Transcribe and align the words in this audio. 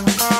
Uh-huh. 0.00 0.37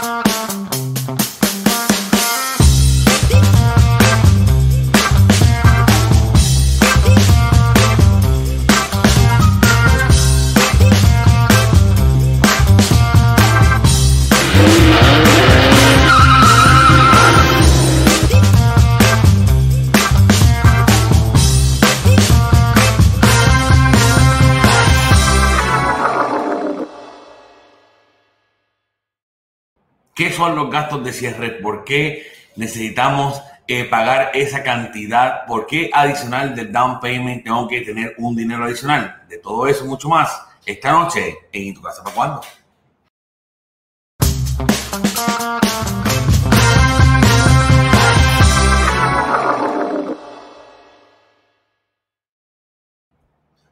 ¿Qué 30.18 30.32
son 30.32 30.56
los 30.56 30.68
gastos 30.68 31.04
de 31.04 31.12
cierre? 31.12 31.50
¿Por 31.62 31.84
qué 31.84 32.26
necesitamos 32.56 33.40
eh, 33.68 33.84
pagar 33.84 34.32
esa 34.34 34.64
cantidad? 34.64 35.46
¿Por 35.46 35.64
qué 35.64 35.90
adicional 35.94 36.56
del 36.56 36.72
down 36.72 36.98
payment 36.98 37.44
tengo 37.44 37.68
que 37.68 37.82
tener 37.82 38.16
un 38.18 38.34
dinero 38.34 38.64
adicional? 38.64 39.22
De 39.28 39.38
todo 39.38 39.68
eso 39.68 39.84
mucho 39.84 40.08
más, 40.08 40.42
esta 40.66 40.90
noche 40.90 41.38
en 41.52 41.72
tu 41.72 41.80
casa 41.80 42.02
para 42.02 42.16
cuándo? 42.16 42.42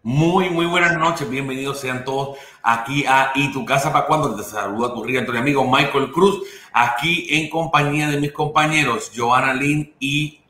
Muy, 0.06 0.50
muy 0.50 0.66
buenas 0.66 0.96
noches. 0.96 1.28
Bienvenidos 1.28 1.80
sean 1.80 2.04
todos 2.04 2.38
aquí 2.62 3.04
a 3.08 3.32
Y 3.34 3.52
tu 3.52 3.64
casa 3.64 3.92
para 3.92 4.06
cuando 4.06 4.36
te 4.36 4.44
saluda 4.44 4.94
tu 4.94 5.02
río, 5.02 5.26
tu 5.26 5.36
amigo 5.36 5.68
Michael 5.68 6.12
Cruz, 6.12 6.44
aquí 6.72 7.26
en 7.28 7.50
compañía 7.50 8.06
de 8.08 8.20
mis 8.20 8.30
compañeros 8.30 9.10
Joana 9.12 9.52
Lynn 9.52 9.96
y 9.98 10.42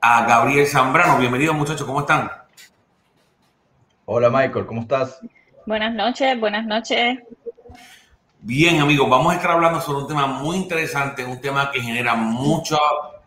a 0.00 0.24
Gabriel 0.24 0.66
Zambrano. 0.66 1.18
Bienvenidos 1.18 1.54
muchachos, 1.54 1.86
¿cómo 1.86 2.00
están? 2.00 2.32
Hola 4.06 4.30
Michael, 4.30 4.64
¿cómo 4.64 4.80
estás? 4.80 5.20
Buenas 5.66 5.92
noches, 5.92 6.40
buenas 6.40 6.64
noches. 6.64 7.18
Bien 8.40 8.80
amigos, 8.80 9.10
vamos 9.10 9.34
a 9.34 9.36
estar 9.36 9.50
hablando 9.50 9.82
sobre 9.82 10.04
un 10.04 10.08
tema 10.08 10.26
muy 10.26 10.56
interesante, 10.56 11.22
un 11.22 11.38
tema 11.38 11.70
que 11.70 11.82
genera 11.82 12.14
muchas, 12.14 12.80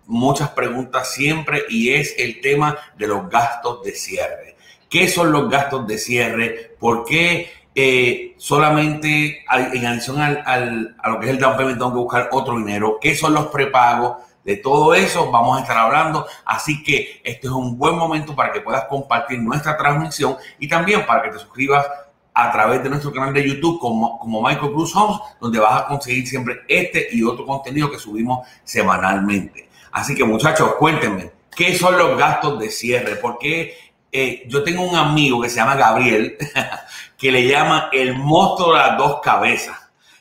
muchas 0.08 0.50
preguntas 0.50 1.12
siempre 1.12 1.62
y 1.70 1.94
es 1.94 2.16
el 2.18 2.42
tema 2.42 2.76
de 2.98 3.06
los 3.06 3.30
gastos 3.30 3.84
de 3.84 3.92
cierre. 3.92 4.55
¿Qué 4.96 5.10
son 5.10 5.34
los 5.34 5.50
gastos 5.50 5.86
de 5.88 5.98
cierre? 5.98 6.74
¿Por 6.80 7.04
qué 7.04 7.52
eh, 7.76 8.34
solamente 8.38 9.44
en 9.74 9.86
adición 9.86 10.22
al, 10.22 10.96
a 10.98 11.10
lo 11.10 11.20
que 11.20 11.26
es 11.26 11.32
el 11.34 11.38
down 11.38 11.58
payment 11.58 11.78
tengo 11.78 11.92
que 11.92 12.00
buscar 12.00 12.30
otro 12.32 12.56
dinero? 12.56 12.98
¿Qué 13.02 13.14
son 13.14 13.34
los 13.34 13.48
prepagos? 13.48 14.20
De 14.46 14.56
todo 14.56 14.96
eso 14.96 15.30
vamos 15.30 15.58
a 15.58 15.64
estar 15.64 15.78
hablando, 15.78 16.26
así 16.46 16.82
que 16.82 17.20
este 17.26 17.48
es 17.48 17.52
un 17.52 17.78
buen 17.78 17.98
momento 17.98 18.34
para 18.38 18.54
que 18.54 18.62
puedas 18.62 18.86
compartir 18.86 19.38
nuestra 19.42 19.76
transmisión 19.76 20.38
y 20.60 20.70
también 20.70 21.06
para 21.06 21.24
que 21.24 21.32
te 21.32 21.40
suscribas 21.40 21.86
a 22.34 22.50
través 22.54 22.82
de 22.82 22.90
nuestro 22.90 23.12
canal 23.12 23.34
de 23.34 23.46
YouTube 23.46 23.82
como, 23.82 24.18
como 24.18 24.42
Michael 24.42 24.72
Cruz 24.72 24.96
Homes, 24.96 25.20
donde 25.42 25.60
vas 25.60 25.82
a 25.82 25.88
conseguir 25.88 26.26
siempre 26.26 26.62
este 26.70 27.10
y 27.12 27.22
otro 27.22 27.46
contenido 27.46 27.92
que 27.92 28.00
subimos 28.00 28.48
semanalmente. 28.64 29.68
Así 29.92 30.16
que 30.16 30.24
muchachos, 30.24 30.76
cuéntenme, 30.76 31.32
¿qué 31.54 31.78
son 31.78 31.98
los 31.98 32.18
gastos 32.18 32.58
de 32.60 32.70
cierre? 32.70 33.18
¿Por 33.18 33.38
qué 33.40 33.85
eh, 34.18 34.44
yo 34.48 34.64
tengo 34.64 34.82
un 34.82 34.96
amigo 34.96 35.42
que 35.42 35.50
se 35.50 35.58
llama 35.58 35.76
Gabriel, 35.76 36.38
que 37.18 37.32
le 37.34 37.46
llama 37.46 37.90
el 37.92 38.18
monstruo 38.18 38.72
de 38.72 38.80
las 38.80 38.98
dos 38.98 39.20
cabezas. 39.22 39.78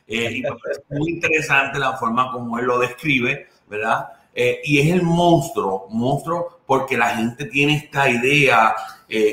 Eh, 0.09 0.33
y 0.33 0.43
es 0.45 0.81
muy 0.91 1.13
interesante 1.13 1.79
la 1.79 1.97
forma 1.97 2.33
como 2.33 2.59
él 2.59 2.65
lo 2.65 2.81
describe, 2.81 3.47
¿verdad? 3.69 4.09
Eh, 4.35 4.61
y 4.65 4.81
es 4.81 4.93
el 4.93 5.03
monstruo, 5.03 5.87
monstruo 5.91 6.63
porque 6.67 6.97
la 6.97 7.11
gente 7.11 7.45
tiene 7.45 7.77
esta 7.77 8.09
idea 8.09 8.75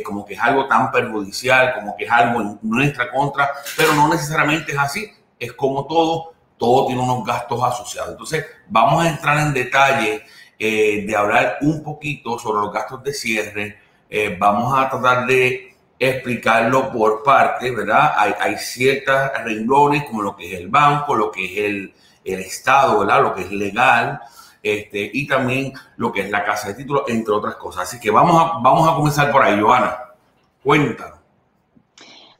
como 0.06 0.24
que 0.24 0.35
es 0.35 0.40
algo 0.40 0.68
tan 0.68 0.91
perjudicial, 0.91 1.74
como 1.74 1.97
que 1.97 2.03
es 2.03 2.12
algo 2.12 2.40
en 2.40 2.59
nuestra 2.62 3.09
contra, 3.09 3.50
pero 3.75 3.96
no 3.96 4.09
necesariamente 4.09 4.74
es 4.74 4.78
así. 4.78 5.12
Es 5.40 5.53
como 5.53 5.88
todo, 5.88 6.34
todo 6.56 6.85
tiene 6.85 7.02
unos 7.02 7.25
gastos 7.25 7.64
asociados. 7.64 8.12
Entonces, 8.12 8.46
vamos 8.68 9.03
a 9.03 9.09
entrar 9.09 9.40
en 9.40 9.56
detalle 9.56 10.22
de 10.59 11.16
hablar 11.18 11.58
un 11.62 11.81
poquito 11.81 12.38
sobre 12.38 12.62
los 12.62 12.72
gastos 12.72 13.03
de 13.03 13.12
cierre, 13.12 13.81
eh, 14.13 14.35
vamos 14.38 14.77
a 14.77 14.89
tratar 14.89 15.25
de 15.25 15.73
explicarlo 15.97 16.91
por 16.91 17.23
partes, 17.23 17.73
¿verdad? 17.73 18.13
Hay, 18.17 18.33
hay 18.38 18.57
ciertas 18.57 19.31
renglones 19.45 20.03
como 20.03 20.22
lo 20.22 20.35
que 20.35 20.51
es 20.51 20.59
el 20.59 20.67
banco, 20.67 21.16
lo 21.16 21.31
que 21.31 21.45
es 21.45 21.57
el, 21.66 21.94
el 22.25 22.39
Estado, 22.41 22.99
¿verdad? 22.99 23.22
Lo 23.22 23.33
que 23.33 23.44
es 23.44 23.51
legal, 23.51 24.19
este, 24.61 25.09
y 25.13 25.25
también 25.25 25.72
lo 25.95 26.11
que 26.11 26.22
es 26.22 26.29
la 26.29 26.44
casa 26.44 26.67
de 26.67 26.73
títulos, 26.73 27.03
entre 27.07 27.33
otras 27.33 27.55
cosas. 27.55 27.83
Así 27.83 28.01
que 28.01 28.11
vamos 28.11 28.35
a, 28.35 28.59
vamos 28.59 28.89
a 28.89 28.95
comenzar 28.95 29.31
por 29.31 29.44
ahí, 29.44 29.57
Joana. 29.61 29.97
Cuéntanos. 30.61 31.19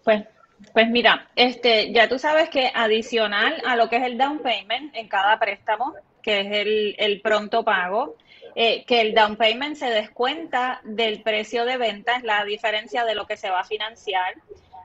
Pues, 0.04 0.26
pues 0.74 0.90
mira, 0.90 1.30
este, 1.36 1.94
ya 1.94 2.10
tú 2.10 2.20
sabes 2.20 2.50
que 2.50 2.70
adicional 2.76 3.62
a 3.66 3.78
lo 3.78 3.88
que 3.90 3.96
es 3.96 4.04
el 4.04 4.18
down 4.18 4.40
payment 4.40 4.94
en 4.94 5.08
cada 5.08 5.40
préstamo, 5.40 5.94
que 6.22 6.42
es 6.42 6.48
el, 6.52 6.96
el 6.98 7.22
pronto 7.22 7.64
pago, 7.64 8.18
eh, 8.56 8.84
que 8.86 9.02
el 9.02 9.14
down 9.14 9.36
payment 9.36 9.76
se 9.76 9.90
descuenta 9.90 10.82
del 10.84 11.22
precio 11.22 11.66
de 11.66 11.78
venta, 11.78 12.16
es 12.16 12.24
la 12.24 12.44
diferencia 12.46 13.06
de 13.06 13.16
lo 13.16 13.26
que 13.26 13.38
se 13.38 13.50
va 13.50 13.62
a 13.62 13.66
financiar. 13.66 14.36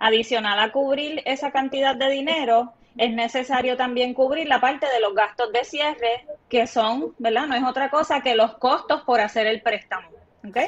Adicional 0.01 0.59
a 0.59 0.73
cubrir 0.73 1.23
esa 1.25 1.51
cantidad 1.51 1.97
de 1.97 2.11
dinero, 2.11 2.75
es 2.99 3.13
necesario 3.13 3.77
también 3.77 4.15
cubrir 4.15 4.47
la 4.47 4.61
parte 4.61 4.87
de 4.87 5.01
los 5.01 5.15
gastos 5.15 5.53
de 5.53 5.65
cierre, 5.65 6.27
que 6.49 6.67
son, 6.67 7.15
¿verdad? 7.19 7.47
No 7.47 7.55
es 7.55 7.65
otra 7.65 7.91
cosa 7.91 8.23
que 8.23 8.35
los 8.35 8.55
costos 8.59 9.03
por 9.03 9.21
hacer 9.21 9.47
el 9.47 9.63
préstamo. 9.63 10.09
¿Ok? 10.47 10.59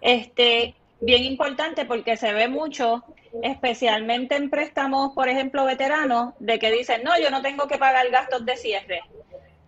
Este, 0.00 0.74
bien 1.00 1.24
importante 1.24 1.84
porque 1.84 2.16
se 2.16 2.32
ve 2.32 2.48
mucho, 2.48 3.04
especialmente 3.42 4.36
en 4.36 4.50
préstamos, 4.50 5.12
por 5.14 5.28
ejemplo, 5.28 5.64
veteranos, 5.64 6.34
de 6.38 6.58
que 6.58 6.70
dicen, 6.70 7.02
no, 7.02 7.18
yo 7.18 7.30
no 7.30 7.42
tengo 7.42 7.66
que 7.66 7.78
pagar 7.78 8.08
gastos 8.10 8.44
de 8.44 8.56
cierre. 8.56 9.02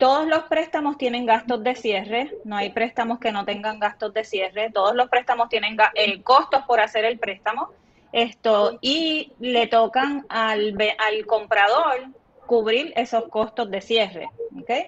Todos 0.01 0.27
los 0.27 0.45
préstamos 0.45 0.97
tienen 0.97 1.27
gastos 1.27 1.63
de 1.63 1.75
cierre, 1.75 2.33
no 2.45 2.57
hay 2.57 2.71
préstamos 2.71 3.19
que 3.19 3.33
no 3.33 3.45
tengan 3.45 3.79
gastos 3.79 4.15
de 4.15 4.25
cierre, 4.25 4.71
todos 4.73 4.95
los 4.95 5.11
préstamos 5.11 5.51
tienen 5.51 5.77
eh, 5.95 6.23
costos 6.23 6.63
por 6.67 6.81
hacer 6.81 7.05
el 7.05 7.19
préstamo, 7.19 7.69
esto, 8.11 8.79
y 8.81 9.35
le 9.41 9.67
tocan 9.67 10.25
al, 10.31 10.75
al 10.99 11.27
comprador 11.27 12.07
cubrir 12.47 12.95
esos 12.97 13.29
costos 13.29 13.71
de 13.71 13.83
cierre. 13.83 14.31
¿okay? 14.59 14.87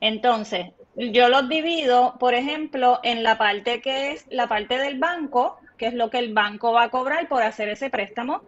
Entonces, 0.00 0.68
yo 0.96 1.28
los 1.28 1.46
divido, 1.50 2.16
por 2.18 2.32
ejemplo, 2.32 3.00
en 3.02 3.22
la 3.22 3.36
parte 3.36 3.82
que 3.82 4.12
es 4.12 4.24
la 4.30 4.48
parte 4.48 4.78
del 4.78 4.98
banco, 4.98 5.58
que 5.76 5.88
es 5.88 5.92
lo 5.92 6.08
que 6.08 6.20
el 6.20 6.32
banco 6.32 6.72
va 6.72 6.84
a 6.84 6.90
cobrar 6.90 7.28
por 7.28 7.42
hacer 7.42 7.68
ese 7.68 7.90
préstamo, 7.90 8.40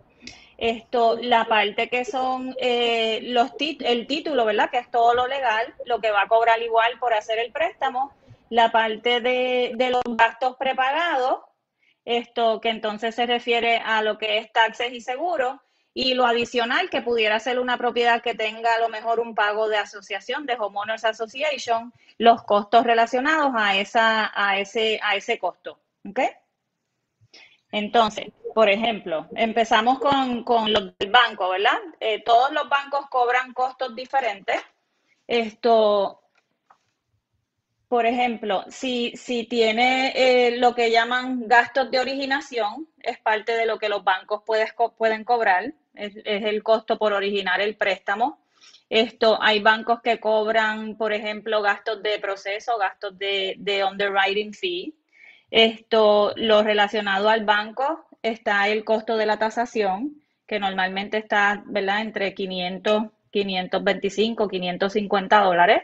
esto, 0.60 1.16
la 1.16 1.46
parte 1.46 1.88
que 1.88 2.04
son 2.04 2.54
eh, 2.60 3.20
los 3.22 3.52
el 3.58 4.06
título, 4.06 4.44
¿verdad? 4.44 4.68
Que 4.70 4.76
es 4.76 4.90
todo 4.90 5.14
lo 5.14 5.26
legal, 5.26 5.74
lo 5.86 6.02
que 6.02 6.10
va 6.10 6.22
a 6.22 6.28
cobrar 6.28 6.60
igual 6.60 6.98
por 7.00 7.14
hacer 7.14 7.38
el 7.38 7.50
préstamo, 7.50 8.12
la 8.50 8.70
parte 8.70 9.22
de, 9.22 9.74
los 9.90 10.02
gastos 10.18 10.56
prepagados, 10.56 11.40
esto 12.04 12.60
que 12.60 12.68
entonces 12.68 13.14
se 13.14 13.24
refiere 13.24 13.78
a 13.78 14.02
lo 14.02 14.18
que 14.18 14.36
es 14.36 14.52
taxes 14.52 14.92
y 14.92 15.00
seguros, 15.00 15.58
y 15.94 16.12
lo 16.12 16.26
adicional 16.26 16.90
que 16.90 17.00
pudiera 17.00 17.40
ser 17.40 17.58
una 17.58 17.78
propiedad 17.78 18.20
que 18.20 18.34
tenga 18.34 18.74
a 18.74 18.80
lo 18.80 18.90
mejor 18.90 19.18
un 19.18 19.34
pago 19.34 19.66
de 19.66 19.78
asociación, 19.78 20.44
de 20.44 20.58
Homeowners 20.58 21.06
Association, 21.06 21.90
los 22.18 22.42
costos 22.42 22.84
relacionados 22.84 23.52
a, 23.56 23.78
esa, 23.78 24.30
a, 24.34 24.58
ese, 24.58 25.00
a 25.02 25.16
ese 25.16 25.38
costo. 25.38 25.80
¿Ok? 26.06 26.20
Entonces, 27.72 28.26
por 28.54 28.68
ejemplo, 28.68 29.28
empezamos 29.34 29.98
con, 29.98 30.44
con 30.44 30.72
los 30.72 30.96
del 30.98 31.10
banco, 31.10 31.50
¿verdad? 31.50 31.78
Eh, 32.00 32.22
todos 32.24 32.50
los 32.52 32.68
bancos 32.68 33.06
cobran 33.08 33.52
costos 33.52 33.94
diferentes. 33.94 34.60
Esto, 35.26 36.22
por 37.88 38.06
ejemplo, 38.06 38.64
si, 38.68 39.12
si 39.16 39.44
tiene 39.44 40.12
eh, 40.14 40.56
lo 40.58 40.74
que 40.74 40.90
llaman 40.90 41.46
gastos 41.46 41.90
de 41.90 42.00
originación, 42.00 42.88
es 43.00 43.18
parte 43.18 43.52
de 43.52 43.66
lo 43.66 43.78
que 43.78 43.88
los 43.88 44.02
bancos 44.04 44.42
puedes, 44.44 44.72
pueden 44.96 45.24
cobrar, 45.24 45.72
es, 45.94 46.12
el 46.24 46.62
costo 46.62 46.98
por 46.98 47.12
originar 47.12 47.60
el 47.60 47.76
préstamo. 47.76 48.40
Esto, 48.88 49.38
hay 49.40 49.60
bancos 49.60 50.00
que 50.02 50.18
cobran, 50.18 50.96
por 50.96 51.12
ejemplo, 51.12 51.62
gastos 51.62 52.02
de 52.02 52.18
proceso, 52.18 52.76
gastos 52.78 53.16
de, 53.16 53.54
de 53.58 53.84
underwriting 53.84 54.52
fee. 54.52 54.94
Esto, 55.50 56.32
lo 56.36 56.62
relacionado 56.62 57.28
al 57.28 57.44
banco, 57.44 58.06
está 58.22 58.68
el 58.68 58.84
costo 58.84 59.16
de 59.16 59.26
la 59.26 59.38
tasación, 59.38 60.22
que 60.46 60.58
normalmente 60.58 61.18
está, 61.18 61.62
¿verdad?, 61.66 62.02
entre 62.02 62.34
500, 62.34 63.04
525, 63.30 64.48
550 64.48 65.40
dólares. 65.40 65.82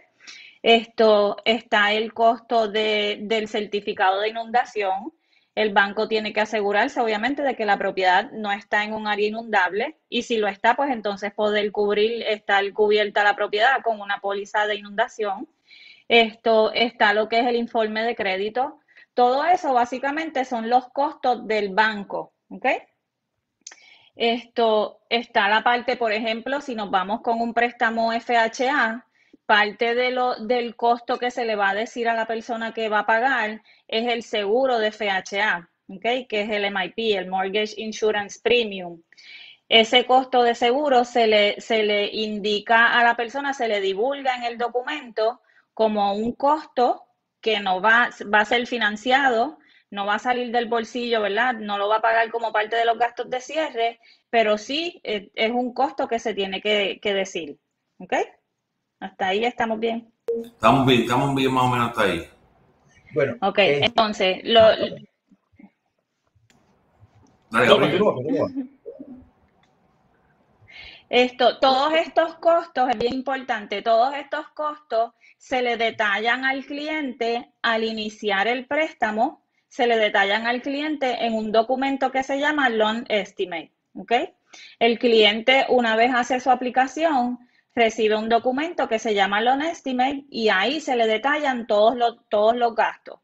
Esto 0.63 1.37
está 1.45 1.93
el 1.93 2.13
costo 2.13 2.69
de, 2.69 3.19
del 3.23 3.49
certificado 3.49 4.21
de 4.21 4.31
inundación, 4.31 5.13
el 5.57 5.73
banco 5.73 6.07
tiene 6.07 6.35
que 6.35 6.43
asegurarse, 6.43 7.01
obviamente, 7.01 7.43
de 7.43 7.57
que 7.57 7.65
la 7.65 7.79
propiedad 7.79 8.31
no 8.31 8.53
está 8.53 8.85
en 8.85 8.93
un 8.93 9.07
área 9.09 9.27
inundable 9.27 9.97
y 10.11 10.23
si 10.23 10.37
lo 10.37 10.49
está, 10.49 10.77
pues 10.77 10.91
entonces 10.91 11.33
poder 11.33 11.73
cubrir, 11.73 12.23
estar 12.25 12.71
cubierta 12.75 13.25
la 13.25 13.35
propiedad 13.35 13.81
con 13.83 14.03
una 14.03 14.21
póliza 14.21 14.67
de 14.67 14.77
inundación. 14.77 15.49
Esto 16.09 16.73
está 16.75 17.15
lo 17.15 17.31
que 17.31 17.41
es 17.41 17.47
el 17.47 17.57
informe 17.57 18.03
de 18.03 18.15
crédito. 18.15 18.81
Todo 19.17 19.47
eso 19.47 19.73
básicamente 19.73 20.45
son 20.45 20.69
los 20.69 20.91
costos 20.91 21.47
del 21.47 21.71
banco, 21.71 22.35
¿ok? 22.51 22.67
Esto 24.15 25.01
está 25.09 25.49
la 25.49 25.65
parte, 25.65 25.97
por 25.97 26.13
ejemplo, 26.13 26.61
si 26.61 26.75
nos 26.75 26.91
vamos 26.91 27.23
con 27.23 27.41
un 27.41 27.55
préstamo 27.55 28.13
FHA, 28.13 29.07
parte 29.47 29.95
de 29.95 30.11
lo, 30.11 30.35
del 30.35 30.77
costo 30.77 31.19
que 31.19 31.31
se 31.31 31.47
le 31.47 31.57
va 31.57 31.71
a 31.71 31.75
decir 31.75 32.11
a 32.11 32.15
la 32.15 32.27
persona 32.27 32.75
que 32.75 32.91
va 32.91 32.99
a 33.01 33.07
pagar 33.07 33.63
es 33.89 34.07
el 34.13 34.23
seguro 34.23 34.79
de 34.79 34.93
FHA, 34.93 35.67
¿okay? 35.89 36.27
que 36.27 36.43
es 36.43 36.51
el 36.51 36.71
MIP, 36.71 37.17
el 37.17 37.29
Mortgage 37.29 37.73
Insurance 37.79 38.39
Premium. 38.43 39.01
Ese 39.67 40.05
costo 40.05 40.43
de 40.43 40.55
seguro 40.55 41.07
se 41.07 41.27
le, 41.27 41.59
se 41.63 41.85
le 41.85 42.09
indica 42.13 42.99
a 42.99 43.03
la 43.03 43.17
persona, 43.17 43.55
se 43.55 43.67
le 43.67 43.81
divulga 43.81 44.37
en 44.37 44.45
el 44.45 44.59
documento 44.59 45.41
como 45.73 46.13
un 46.13 46.33
costo 46.33 47.06
que 47.47 47.61
no 47.61 47.81
va, 47.81 48.11
va 48.35 48.41
a 48.41 48.45
ser 48.45 48.67
financiado, 48.67 49.61
no 49.93 50.05
va 50.05 50.17
a 50.17 50.19
salir 50.19 50.51
del 50.51 50.67
bolsillo, 50.67 51.21
¿verdad? 51.21 51.55
No 51.55 51.79
lo 51.79 51.89
va 51.89 51.99
a 51.99 52.01
pagar 52.01 52.29
como 52.33 52.53
parte 52.53 52.75
de 52.75 52.85
los 52.85 52.99
gastos 52.99 53.31
de 53.31 53.41
cierre, 53.41 54.01
pero 54.31 54.59
sí 54.59 55.01
eh, 55.05 55.31
es 55.33 55.53
un 55.53 55.73
costo 55.73 56.09
que 56.09 56.19
se 56.19 56.35
tiene 56.35 56.61
que, 56.61 56.99
que 57.01 57.15
decir. 57.15 57.57
¿Ok? 57.99 58.15
Hasta 58.99 59.29
ahí 59.29 59.45
estamos 59.45 59.79
bien. 59.79 60.13
Estamos 60.45 60.85
bien, 60.89 61.03
estamos 61.03 61.37
bien 61.37 61.53
más 61.53 61.63
o 61.63 61.69
menos 61.69 61.91
hasta 61.91 62.03
ahí. 62.03 62.29
Bueno. 63.15 63.37
Ok, 63.41 63.59
eh, 63.61 63.85
entonces, 63.85 64.41
lo... 64.43 64.61
Esto, 71.09 71.59
todos 71.59 71.93
estos 71.95 72.35
costos, 72.37 72.91
es 72.91 72.99
bien 72.99 73.15
importante, 73.15 73.81
todos 73.81 74.13
estos 74.17 74.49
costos 74.49 75.13
se 75.39 75.63
le 75.63 75.77
detallan 75.77 76.45
al 76.45 76.65
cliente 76.65 77.53
al 77.63 77.85
iniciar 77.85 78.49
el 78.49 78.67
préstamo, 78.67 79.45
se 79.69 79.87
le 79.87 79.99
detallan 79.99 80.49
al 80.49 80.63
cliente 80.63 81.25
en 81.25 81.35
un 81.35 81.53
documento 81.53 82.11
que 82.11 82.25
se 82.25 82.41
llama 82.41 82.71
Loan 82.71 83.07
Estimate. 83.09 83.73
El 84.81 84.99
cliente, 84.99 85.67
una 85.69 85.95
vez 85.95 86.13
hace 86.13 86.41
su 86.41 86.51
aplicación, 86.51 87.39
recibe 87.73 88.17
un 88.17 88.29
documento 88.29 88.89
que 88.89 88.99
se 88.99 89.15
llama 89.15 89.41
Loan 89.41 89.63
Estimate 89.63 90.25
y 90.29 90.49
ahí 90.49 90.81
se 90.81 90.97
le 90.97 91.07
detallan 91.07 91.69
todos 91.69 91.95
los, 91.95 92.17
todos 92.29 92.57
los 92.57 92.75
gastos. 92.75 93.21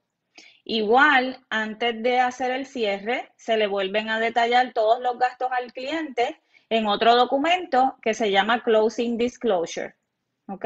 Igual, 0.65 1.45
antes 1.51 2.01
de 2.01 2.21
hacer 2.21 2.53
el 2.53 2.67
cierre, 2.67 3.33
se 3.37 3.57
le 3.57 3.67
vuelven 3.67 4.09
a 4.09 4.21
detallar 4.21 4.73
todos 4.73 5.01
los 5.01 5.19
gastos 5.19 5.51
al 5.51 5.73
cliente 5.73 6.42
en 6.73 6.87
otro 6.87 7.15
documento 7.15 7.99
que 8.01 8.15
se 8.15 8.31
llama 8.31 8.63
Closing 8.63 9.19
Disclosure. 9.19 9.95
¿Ok? 10.49 10.65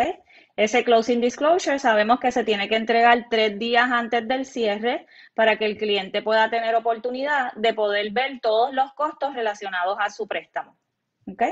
Ese 0.54 0.84
Closing 0.84 1.20
Disclosure 1.20 1.80
sabemos 1.80 2.20
que 2.20 2.30
se 2.30 2.44
tiene 2.44 2.68
que 2.68 2.76
entregar 2.76 3.26
tres 3.28 3.58
días 3.58 3.90
antes 3.90 4.26
del 4.28 4.44
cierre 4.44 5.08
para 5.34 5.58
que 5.58 5.66
el 5.66 5.76
cliente 5.76 6.22
pueda 6.22 6.48
tener 6.48 6.76
oportunidad 6.76 7.52
de 7.54 7.74
poder 7.74 8.12
ver 8.12 8.38
todos 8.40 8.72
los 8.72 8.92
costos 8.92 9.34
relacionados 9.34 9.98
a 10.00 10.08
su 10.10 10.28
préstamo. 10.28 10.78
¿Ok? 11.26 11.42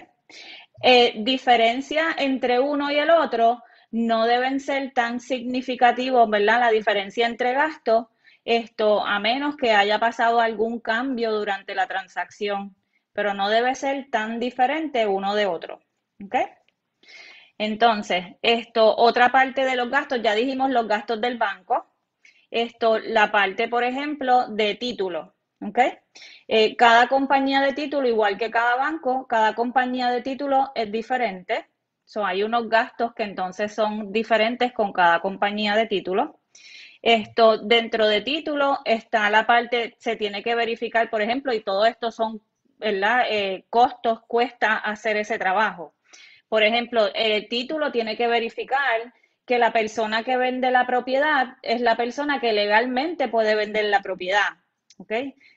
Eh, 0.84 1.14
diferencia 1.24 2.14
entre 2.16 2.60
uno 2.60 2.92
y 2.92 2.96
el 2.96 3.10
otro 3.10 3.60
no 3.90 4.24
deben 4.24 4.60
ser 4.60 4.92
tan 4.92 5.18
significativos, 5.18 6.30
¿verdad? 6.30 6.60
La 6.60 6.70
diferencia 6.70 7.26
entre 7.26 7.54
gastos, 7.54 8.06
esto 8.44 9.04
a 9.04 9.18
menos 9.18 9.56
que 9.56 9.72
haya 9.72 9.98
pasado 9.98 10.38
algún 10.38 10.78
cambio 10.78 11.32
durante 11.32 11.74
la 11.74 11.88
transacción, 11.88 12.76
pero 13.14 13.32
no 13.32 13.48
debe 13.48 13.74
ser 13.74 14.10
tan 14.10 14.38
diferente 14.38 15.06
uno 15.06 15.34
de 15.34 15.46
otro. 15.46 15.80
¿Ok? 16.22 16.36
Entonces, 17.56 18.36
esto, 18.42 18.94
otra 18.96 19.30
parte 19.30 19.64
de 19.64 19.76
los 19.76 19.88
gastos, 19.88 20.20
ya 20.22 20.34
dijimos 20.34 20.70
los 20.70 20.86
gastos 20.88 21.20
del 21.20 21.38
banco. 21.38 21.86
Esto, 22.50 22.98
la 22.98 23.32
parte, 23.32 23.68
por 23.68 23.84
ejemplo, 23.84 24.48
de 24.48 24.74
título. 24.74 25.34
¿ok? 25.60 25.78
Eh, 26.48 26.76
cada 26.76 27.08
compañía 27.08 27.60
de 27.62 27.72
título, 27.72 28.08
igual 28.08 28.36
que 28.36 28.50
cada 28.50 28.76
banco, 28.76 29.26
cada 29.26 29.54
compañía 29.54 30.10
de 30.10 30.22
título 30.22 30.72
es 30.74 30.90
diferente. 30.92 31.68
So, 32.04 32.26
hay 32.26 32.42
unos 32.42 32.68
gastos 32.68 33.14
que 33.14 33.22
entonces 33.22 33.74
son 33.74 34.12
diferentes 34.12 34.72
con 34.72 34.92
cada 34.92 35.20
compañía 35.20 35.74
de 35.76 35.86
título. 35.86 36.40
Esto 37.02 37.58
dentro 37.58 38.08
de 38.08 38.22
título 38.22 38.78
está 38.84 39.30
la 39.30 39.46
parte, 39.46 39.94
se 39.98 40.16
tiene 40.16 40.42
que 40.42 40.54
verificar, 40.54 41.10
por 41.10 41.22
ejemplo, 41.22 41.52
y 41.52 41.62
todo 41.62 41.86
esto 41.86 42.10
son 42.10 42.42
¿verdad? 42.78 43.26
Eh, 43.28 43.64
costos, 43.70 44.20
cuesta 44.26 44.76
hacer 44.76 45.16
ese 45.16 45.38
trabajo. 45.38 45.94
Por 46.48 46.62
ejemplo, 46.62 47.08
el 47.14 47.48
título 47.48 47.90
tiene 47.90 48.16
que 48.16 48.28
verificar 48.28 49.12
que 49.46 49.58
la 49.58 49.72
persona 49.72 50.22
que 50.22 50.36
vende 50.36 50.70
la 50.70 50.86
propiedad 50.86 51.56
es 51.62 51.80
la 51.80 51.96
persona 51.96 52.40
que 52.40 52.52
legalmente 52.52 53.28
puede 53.28 53.54
vender 53.54 53.86
la 53.86 54.00
propiedad. 54.02 54.48
¿Ok? 54.98 55.12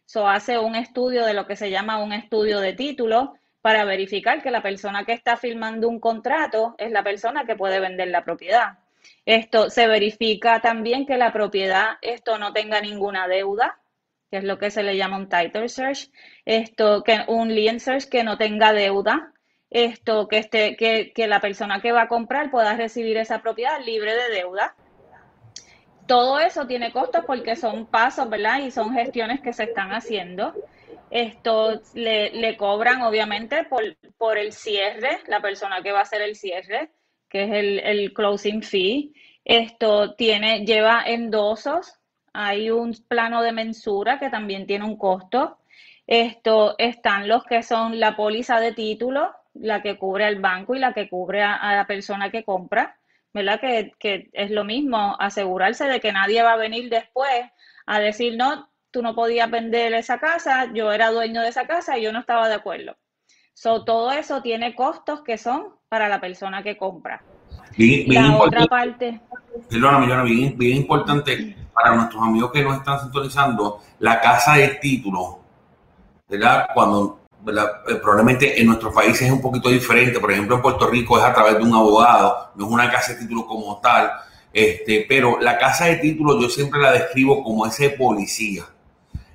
So 0.05 0.27
hace 0.27 0.57
un 0.57 0.75
estudio 0.75 1.25
de 1.25 1.33
lo 1.33 1.45
que 1.45 1.55
se 1.55 1.69
llama 1.69 2.03
un 2.03 2.13
estudio 2.13 2.59
de 2.59 2.73
título 2.73 3.33
para 3.61 3.85
verificar 3.85 4.41
que 4.41 4.51
la 4.51 4.63
persona 4.63 5.05
que 5.05 5.13
está 5.13 5.37
firmando 5.37 5.89
un 5.89 5.99
contrato 5.99 6.75
es 6.77 6.91
la 6.91 7.03
persona 7.03 7.45
que 7.45 7.55
puede 7.55 7.79
vender 7.79 8.07
la 8.07 8.23
propiedad. 8.23 8.79
Esto 9.25 9.69
se 9.69 9.87
verifica 9.87 10.61
también 10.61 11.05
que 11.05 11.17
la 11.17 11.31
propiedad 11.31 11.97
esto 12.01 12.37
no 12.37 12.53
tenga 12.53 12.81
ninguna 12.81 13.27
deuda, 13.27 13.77
que 14.29 14.37
es 14.37 14.43
lo 14.43 14.57
que 14.57 14.71
se 14.71 14.83
le 14.83 14.97
llama 14.97 15.17
un 15.17 15.29
title 15.29 15.69
search, 15.69 16.09
esto 16.45 17.03
que 17.03 17.19
un 17.27 17.53
lien 17.53 17.79
search 17.79 18.09
que 18.09 18.23
no 18.23 18.37
tenga 18.37 18.73
deuda, 18.73 19.33
esto 19.69 20.27
que 20.27 20.37
esté 20.37 20.75
que, 20.75 21.11
que 21.13 21.27
la 21.27 21.41
persona 21.41 21.81
que 21.81 21.91
va 21.91 22.03
a 22.03 22.07
comprar 22.07 22.51
pueda 22.51 22.75
recibir 22.75 23.17
esa 23.17 23.41
propiedad 23.41 23.83
libre 23.83 24.13
de 24.13 24.29
deuda 24.29 24.75
todo 26.07 26.39
eso 26.39 26.65
tiene 26.65 26.91
costos 26.91 27.25
porque 27.25 27.55
son 27.55 27.85
pasos, 27.85 28.29
¿verdad? 28.29 28.61
Y 28.61 28.71
son 28.71 28.93
gestiones 28.93 29.41
que 29.41 29.53
se 29.53 29.65
están 29.65 29.91
haciendo. 29.91 30.53
Esto 31.11 31.81
le, 31.93 32.57
cobran, 32.57 33.01
obviamente, 33.01 33.65
por, 33.65 33.83
por, 34.17 34.37
el 34.37 34.53
cierre, 34.53 35.19
la 35.27 35.41
persona 35.41 35.81
que 35.83 35.91
va 35.91 35.99
a 35.99 36.03
hacer 36.03 36.21
el 36.21 36.35
cierre, 36.35 36.91
que 37.29 37.43
es 37.43 37.51
el, 37.51 37.79
el 37.79 38.13
closing 38.13 38.63
fee. 38.63 39.13
Esto 39.45 40.15
tiene, 40.15 40.65
lleva 40.65 41.03
endosos, 41.05 41.93
hay 42.37 42.69
un 42.69 42.95
plano 43.07 43.41
de 43.41 43.51
mensura 43.51 44.19
que 44.19 44.29
también 44.29 44.67
tiene 44.67 44.85
un 44.85 44.97
costo. 44.97 45.57
Esto 46.05 46.75
están 46.77 47.27
los 47.27 47.43
que 47.43 47.63
son 47.63 47.99
la 47.99 48.15
póliza 48.15 48.59
de 48.59 48.73
título, 48.73 49.31
la 49.53 49.81
que 49.81 49.97
cubre 49.97 50.25
al 50.25 50.39
banco 50.39 50.75
y 50.75 50.79
la 50.79 50.93
que 50.93 51.09
cubre 51.09 51.43
a 51.43 51.75
la 51.75 51.87
persona 51.87 52.29
que 52.29 52.43
compra. 52.43 52.97
¿verdad? 53.33 53.59
Que, 53.59 54.29
es 54.33 54.51
lo 54.51 54.63
mismo, 54.63 55.15
asegurarse 55.19 55.85
de 55.85 55.99
que 55.99 56.11
nadie 56.11 56.41
va 56.41 56.53
a 56.53 56.57
venir 56.57 56.89
después 56.89 57.29
a 57.85 57.99
decir, 57.99 58.35
no, 58.35 58.69
tú 58.91 59.01
no 59.01 59.15
podías 59.15 59.49
vender 59.49 59.93
esa 59.93 60.19
casa, 60.19 60.71
yo 60.73 60.91
era 60.91 61.11
dueño 61.11 61.41
de 61.41 61.49
esa 61.49 61.67
casa 61.67 61.97
y 61.97 62.03
yo 62.03 62.11
no 62.11 62.19
estaba 62.19 62.49
de 62.49 62.55
acuerdo. 62.55 62.97
So, 63.53 63.83
todo 63.85 64.11
eso 64.11 64.41
tiene 64.41 64.75
costos 64.75 65.21
que 65.21 65.37
son 65.37 65.67
para 65.89 66.09
la 66.09 66.19
persona 66.19 66.63
que 66.63 66.77
compra. 66.77 67.23
la 67.77 68.37
otra 68.37 68.65
parte. 68.65 69.19
Perdóname, 69.69 70.23
bien, 70.23 70.57
bien 70.57 70.77
importante 70.77 71.55
para 71.77 71.95
nuestros 71.95 72.23
amigos 72.23 72.51
que 72.51 72.63
nos 72.63 72.77
están 72.77 72.99
sintonizando, 72.99 73.79
la 73.99 74.19
casa 74.19 74.55
de 74.55 74.69
título, 74.69 75.39
¿verdad? 76.27 76.69
Cuando 76.73 77.19
eh, 77.45 77.95
probablemente 78.01 78.59
en 78.59 78.65
nuestros 78.65 78.93
países 78.93 79.21
es 79.21 79.31
un 79.31 79.41
poquito 79.41 79.69
diferente. 79.69 80.19
Por 80.19 80.31
ejemplo, 80.31 80.55
en 80.55 80.61
Puerto 80.63 80.87
Rico 80.87 81.19
es 81.19 81.23
a 81.23 81.33
través 81.33 81.57
de 81.57 81.63
un 81.63 81.75
abogado, 81.75 82.49
no 82.55 82.65
es 82.65 82.71
una 82.71 82.89
casa 82.89 83.13
de 83.13 83.19
título 83.19 83.45
como 83.45 83.79
tal. 83.79 84.11
Este, 84.51 85.05
pero 85.07 85.39
la 85.39 85.59
casa 85.59 85.85
de 85.85 85.97
título 85.97 86.41
yo 86.41 86.49
siempre 86.49 86.81
la 86.81 86.91
describo 86.91 87.43
como 87.43 87.67
ese 87.67 87.91
policía. 87.91 88.63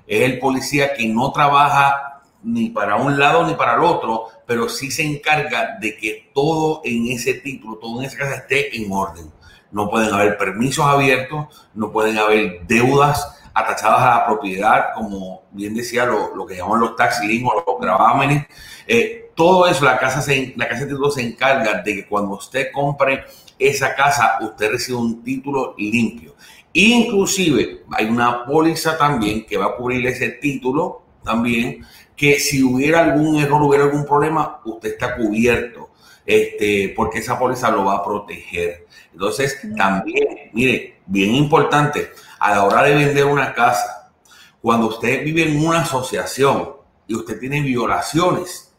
Es 0.05 0.23
el 0.23 0.39
policía 0.39 0.93
que 0.93 1.07
no 1.07 1.31
trabaja 1.31 2.21
ni 2.43 2.69
para 2.69 2.97
un 2.97 3.17
lado 3.17 3.47
ni 3.47 3.53
para 3.53 3.75
el 3.75 3.83
otro, 3.83 4.27
pero 4.45 4.67
sí 4.67 4.91
se 4.91 5.03
encarga 5.03 5.77
de 5.79 5.95
que 5.95 6.29
todo 6.33 6.81
en 6.83 7.07
ese 7.07 7.35
título, 7.35 7.77
todo 7.77 8.01
en 8.01 8.07
esa 8.07 8.17
casa 8.17 8.35
esté 8.35 8.75
en 8.75 8.91
orden. 8.91 9.31
No 9.73 9.89
pueden 9.89 10.13
haber 10.13 10.37
permisos 10.37 10.85
abiertos, 10.85 11.47
no 11.73 11.91
pueden 11.91 12.17
haber 12.17 12.65
deudas, 12.65 13.41
atachadas 13.53 14.01
a 14.01 14.19
la 14.19 14.25
propiedad, 14.25 14.93
como 14.95 15.43
bien 15.51 15.75
decía 15.75 16.05
lo, 16.05 16.35
lo 16.35 16.45
que 16.45 16.55
llaman 16.55 16.79
los 16.79 16.95
tax 16.95 17.21
liens 17.23 17.47
o 17.51 17.63
los 17.65 17.81
gravámenes. 17.81 18.45
Eh, 18.87 19.31
todo 19.35 19.67
eso, 19.67 19.85
la 19.85 19.99
casa, 19.99 20.21
se, 20.21 20.53
la 20.55 20.67
casa 20.67 20.81
de 20.81 20.87
títulos 20.87 21.15
se 21.15 21.21
encarga 21.21 21.81
de 21.81 21.95
que 21.95 22.07
cuando 22.07 22.35
usted 22.35 22.71
compre 22.71 23.23
esa 23.59 23.95
casa, 23.95 24.37
usted 24.41 24.71
reciba 24.71 24.99
un 24.99 25.23
título 25.23 25.75
limpio. 25.77 26.35
Inclusive 26.73 27.83
hay 27.91 28.05
una 28.05 28.45
póliza 28.45 28.97
también 28.97 29.45
que 29.45 29.57
va 29.57 29.65
a 29.65 29.75
cubrir 29.75 30.05
ese 30.07 30.29
título 30.29 31.03
también, 31.23 31.85
que 32.15 32.39
si 32.39 32.63
hubiera 32.63 33.01
algún 33.01 33.37
error, 33.37 33.61
hubiera 33.61 33.85
algún 33.85 34.05
problema, 34.05 34.59
usted 34.65 34.93
está 34.93 35.15
cubierto, 35.15 35.82
este, 36.25 36.93
porque 36.95 37.19
esa 37.19 37.37
póliza 37.37 37.69
lo 37.71 37.85
va 37.85 37.95
a 37.95 38.03
proteger. 38.03 38.87
Entonces, 39.11 39.59
también, 39.77 40.49
mire, 40.53 41.01
bien 41.05 41.35
importante, 41.35 42.11
a 42.39 42.51
la 42.51 42.63
hora 42.63 42.83
de 42.83 42.95
vender 42.95 43.25
una 43.25 43.53
casa, 43.53 44.11
Cuando 44.61 44.87
usted 44.87 45.25
vive 45.25 45.43
en 45.43 45.65
una 45.65 45.81
asociación 45.81 46.77
y 47.05 47.15
usted 47.15 47.37
tiene 47.37 47.59
violaciones, 47.59 48.73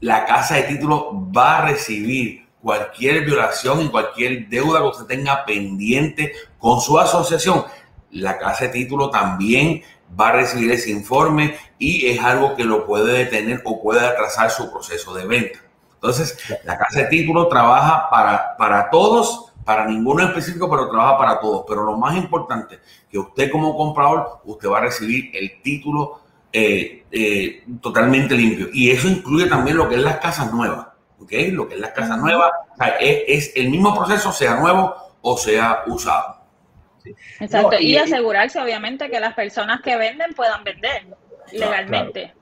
la 0.00 0.24
casa 0.24 0.54
de 0.54 0.62
título 0.62 1.10
va 1.36 1.58
a 1.58 1.66
recibir 1.66 2.46
cualquier 2.62 3.24
violación 3.24 3.82
y 3.82 3.88
cualquier 3.88 4.48
deuda 4.48 4.80
que 4.80 4.86
usted 4.86 5.06
tenga 5.06 5.44
pendiente 5.44 6.32
con 6.58 6.80
su 6.80 6.98
asociación. 6.98 7.64
La 8.12 8.38
casa 8.38 8.66
de 8.66 8.70
título 8.70 9.10
también 9.10 9.82
va 10.18 10.28
a 10.28 10.32
recibir 10.32 10.70
ese 10.70 10.90
informe 10.90 11.56
y 11.78 12.06
es 12.06 12.20
algo 12.22 12.54
que 12.54 12.64
lo 12.64 12.86
puede 12.86 13.24
detener 13.24 13.62
o 13.64 13.82
puede 13.82 14.06
atrasar 14.06 14.50
su 14.50 14.70
proceso 14.70 15.14
de 15.14 15.26
venta. 15.26 15.58
Entonces, 15.96 16.38
la 16.64 16.78
casa 16.78 17.00
de 17.00 17.06
título 17.06 17.48
trabaja 17.48 18.08
para, 18.10 18.56
para 18.56 18.90
todos, 18.90 19.52
para 19.64 19.86
ninguno 19.86 20.22
en 20.22 20.28
específico, 20.28 20.70
pero 20.70 20.88
trabaja 20.88 21.18
para 21.18 21.40
todos. 21.40 21.64
Pero 21.68 21.84
lo 21.84 21.96
más 21.96 22.16
importante, 22.16 22.78
que 23.10 23.18
usted 23.18 23.50
como 23.50 23.76
comprador, 23.76 24.40
usted 24.44 24.68
va 24.68 24.78
a 24.78 24.82
recibir 24.82 25.30
el 25.34 25.60
título 25.62 26.20
eh, 26.52 27.04
eh, 27.10 27.64
totalmente 27.80 28.34
limpio. 28.34 28.68
Y 28.72 28.90
eso 28.90 29.08
incluye 29.08 29.46
también 29.46 29.76
lo 29.76 29.88
que 29.88 29.96
es 29.96 30.02
las 30.02 30.18
casas 30.18 30.52
nuevas. 30.52 30.86
¿ok? 31.20 31.32
Lo 31.52 31.68
que 31.68 31.74
es 31.74 31.80
las 31.80 31.92
casas 31.92 32.18
nuevas, 32.18 32.50
es, 33.00 33.52
el 33.56 33.70
mismo 33.70 33.94
proceso, 33.94 34.32
sea 34.32 34.56
nuevo 34.60 34.94
o 35.22 35.36
sea 35.36 35.82
usado. 35.86 36.36
Exacto, 37.40 37.78
y, 37.78 37.96
asegurarse 37.96 38.60
obviamente 38.60 39.08
que 39.08 39.20
las 39.20 39.34
personas 39.34 39.80
que 39.80 39.96
venden 39.96 40.34
puedan 40.34 40.64
vender 40.64 41.06
legalmente. 41.52 42.34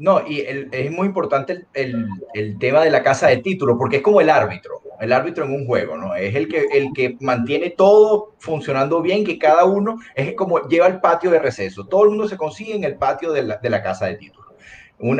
No, 0.00 0.26
y 0.26 0.40
es 0.40 0.90
muy 0.90 1.08
importante 1.08 1.66
el, 1.74 2.58
tema 2.58 2.82
de 2.82 2.90
la 2.90 3.02
casa 3.02 3.28
de 3.28 3.36
título, 3.36 3.76
porque 3.76 3.96
es 3.96 4.02
como 4.02 4.22
el 4.22 4.30
árbitro, 4.30 4.80
el 4.98 5.12
árbitro 5.12 5.44
en 5.44 5.52
un 5.52 5.66
juego, 5.66 5.94
¿no? 5.98 6.14
Es 6.14 6.34
el 6.34 6.48
que, 6.48 7.18
mantiene 7.20 7.68
todo 7.68 8.32
funcionando 8.38 9.02
bien, 9.02 9.26
que 9.26 9.38
cada 9.38 9.66
uno 9.66 9.98
es 10.14 10.32
como 10.32 10.66
lleva 10.68 10.86
el 10.86 11.00
patio 11.00 11.30
de 11.30 11.38
receso. 11.38 11.84
Todo 11.84 12.04
el 12.04 12.10
mundo 12.10 12.28
se 12.28 12.38
consigue 12.38 12.74
en 12.74 12.84
el 12.84 12.96
patio 12.96 13.30
de 13.30 13.42
la, 13.42 13.82
casa 13.82 14.06
de 14.06 14.14
título. 14.14 14.54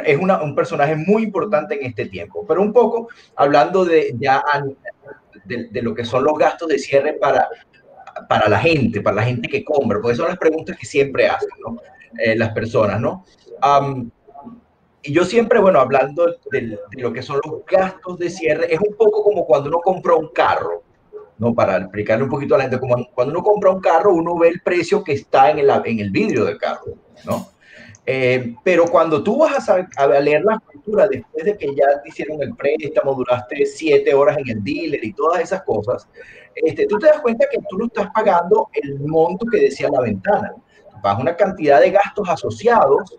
es 0.07 0.19
un 0.19 0.55
personaje 0.55 0.97
muy 0.97 1.25
importante 1.25 1.75
en 1.75 1.85
este 1.85 2.07
tiempo. 2.07 2.47
Pero 2.49 2.63
un 2.63 2.73
poco 2.73 3.09
hablando 3.37 3.85
de 3.85 4.17
lo 5.83 5.95
que 5.95 6.05
son 6.07 6.25
los 6.25 6.39
gastos 6.39 6.69
de 6.69 6.79
cierre 6.79 7.19
para, 7.21 7.51
la 8.49 8.59
gente, 8.59 9.03
para 9.03 9.17
la 9.17 9.25
gente 9.25 9.47
que 9.47 9.63
compra, 9.63 10.01
porque 10.01 10.17
son 10.17 10.29
las 10.29 10.39
preguntas 10.39 10.75
que 10.79 10.87
siempre 10.87 11.27
hacen. 11.27 11.51
Eh, 12.19 12.35
las 12.35 12.51
personas, 12.51 13.01
¿no? 13.01 13.25
Y 15.03 15.13
yo 15.13 15.25
siempre, 15.25 15.61
bueno, 15.61 15.81
hablando 15.81 16.37
de, 16.51 16.79
lo 16.93 17.13
que 17.13 17.23
son 17.23 17.41
los 17.45 17.65
gastos 17.65 18.19
de 18.19 18.29
cierre, 18.29 18.73
es 18.73 18.81
un 18.81 18.95
poco 18.95 19.23
como 19.23 19.47
cuando 19.47 19.69
uno 19.69 19.81
compra 19.81 20.15
un 20.15 20.29
carro, 20.29 20.83
¿no? 21.39 21.55
Para 21.55 21.79
explicarle 21.79 22.25
un 22.25 22.31
poquito 22.31 22.55
a 22.55 22.59
la 22.59 22.65
gente, 22.65 22.79
como 22.79 23.09
cuando 23.15 23.33
uno 23.33 23.43
compra 23.43 23.71
un 23.71 23.81
carro, 23.81 24.13
uno 24.13 24.37
ve 24.39 24.49
el 24.49 24.61
precio 24.61 25.03
que 25.03 25.13
está 25.13 25.51
en 25.51 25.61
el, 25.61 25.71
en 25.71 26.01
el 26.01 26.11
vidrio 26.11 26.45
del 26.45 26.59
carro, 26.59 26.95
¿no? 27.25 27.49
Eh, 28.05 28.55
pero 28.65 28.87
cuando 28.87 29.23
tú 29.23 29.39
vas 29.39 29.69
a, 29.69 29.87
a, 29.97 30.07
leer 30.07 30.43
la 30.43 30.59
factura 30.59 31.07
después 31.07 31.45
de 31.45 31.57
que 31.57 31.75
ya 31.75 32.03
te 32.03 32.09
hicieron 32.09 32.43
el 32.43 32.55
préstamo, 32.57 33.15
duraste 33.15 33.65
siete 33.67 34.13
horas 34.13 34.37
en 34.39 34.49
el 34.49 34.65
dealer 34.65 35.05
y 35.05 35.13
todas 35.13 35.41
esas 35.41 35.63
cosas, 35.63 36.09
este, 36.55 36.87
tú 36.87 36.99
te 36.99 37.07
das 37.07 37.21
cuenta 37.21 37.47
que 37.51 37.59
tú 37.69 37.79
no 37.79 37.87
estás 37.87 38.09
pagando 38.13 38.69
el 38.75 38.99
monto 39.01 39.47
que 39.47 39.61
decía 39.61 39.89
la 39.91 40.01
ventana. 40.01 40.55
Pagas 41.03 41.21
una 41.21 41.37
cantidad 41.37 41.81
de 41.81 41.91
gastos 41.91 42.29
asociados 42.29 43.17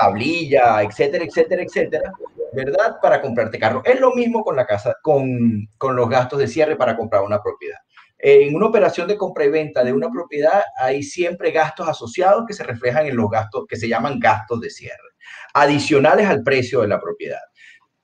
tablilla, 0.00 0.82
etcétera, 0.82 1.24
etcétera, 1.24 1.62
etcétera, 1.62 2.12
¿verdad? 2.52 2.96
Para 3.02 3.20
comprarte 3.20 3.58
carro. 3.58 3.82
Es 3.84 4.00
lo 4.00 4.14
mismo 4.14 4.42
con 4.42 4.56
la 4.56 4.66
casa, 4.66 4.96
con, 5.02 5.68
con 5.76 5.94
los 5.94 6.08
gastos 6.08 6.38
de 6.38 6.48
cierre 6.48 6.76
para 6.76 6.96
comprar 6.96 7.22
una 7.22 7.42
propiedad. 7.42 7.78
En 8.18 8.54
una 8.54 8.66
operación 8.66 9.08
de 9.08 9.16
compra 9.16 9.44
y 9.44 9.50
venta 9.50 9.82
de 9.82 9.92
una 9.92 10.10
propiedad 10.10 10.62
hay 10.78 11.02
siempre 11.02 11.52
gastos 11.52 11.88
asociados 11.88 12.44
que 12.46 12.52
se 12.52 12.64
reflejan 12.64 13.06
en 13.06 13.16
los 13.16 13.30
gastos 13.30 13.64
que 13.66 13.76
se 13.76 13.88
llaman 13.88 14.18
gastos 14.18 14.60
de 14.60 14.68
cierre, 14.68 15.08
adicionales 15.54 16.26
al 16.26 16.42
precio 16.42 16.82
de 16.82 16.88
la 16.88 17.00
propiedad. 17.00 17.40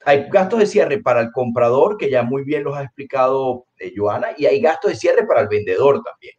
Hay 0.06 0.28
gastos 0.30 0.60
de 0.60 0.66
cierre 0.66 1.02
para 1.02 1.20
el 1.20 1.32
comprador, 1.32 1.96
que 1.98 2.08
ya 2.08 2.22
muy 2.22 2.44
bien 2.44 2.64
los 2.64 2.76
ha 2.76 2.82
explicado 2.82 3.66
eh, 3.78 3.92
Joana, 3.94 4.28
y 4.38 4.46
hay 4.46 4.60
gastos 4.60 4.92
de 4.92 4.96
cierre 4.96 5.26
para 5.26 5.40
el 5.40 5.48
vendedor 5.48 6.00
también. 6.02 6.34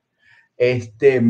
Este, 0.56 1.22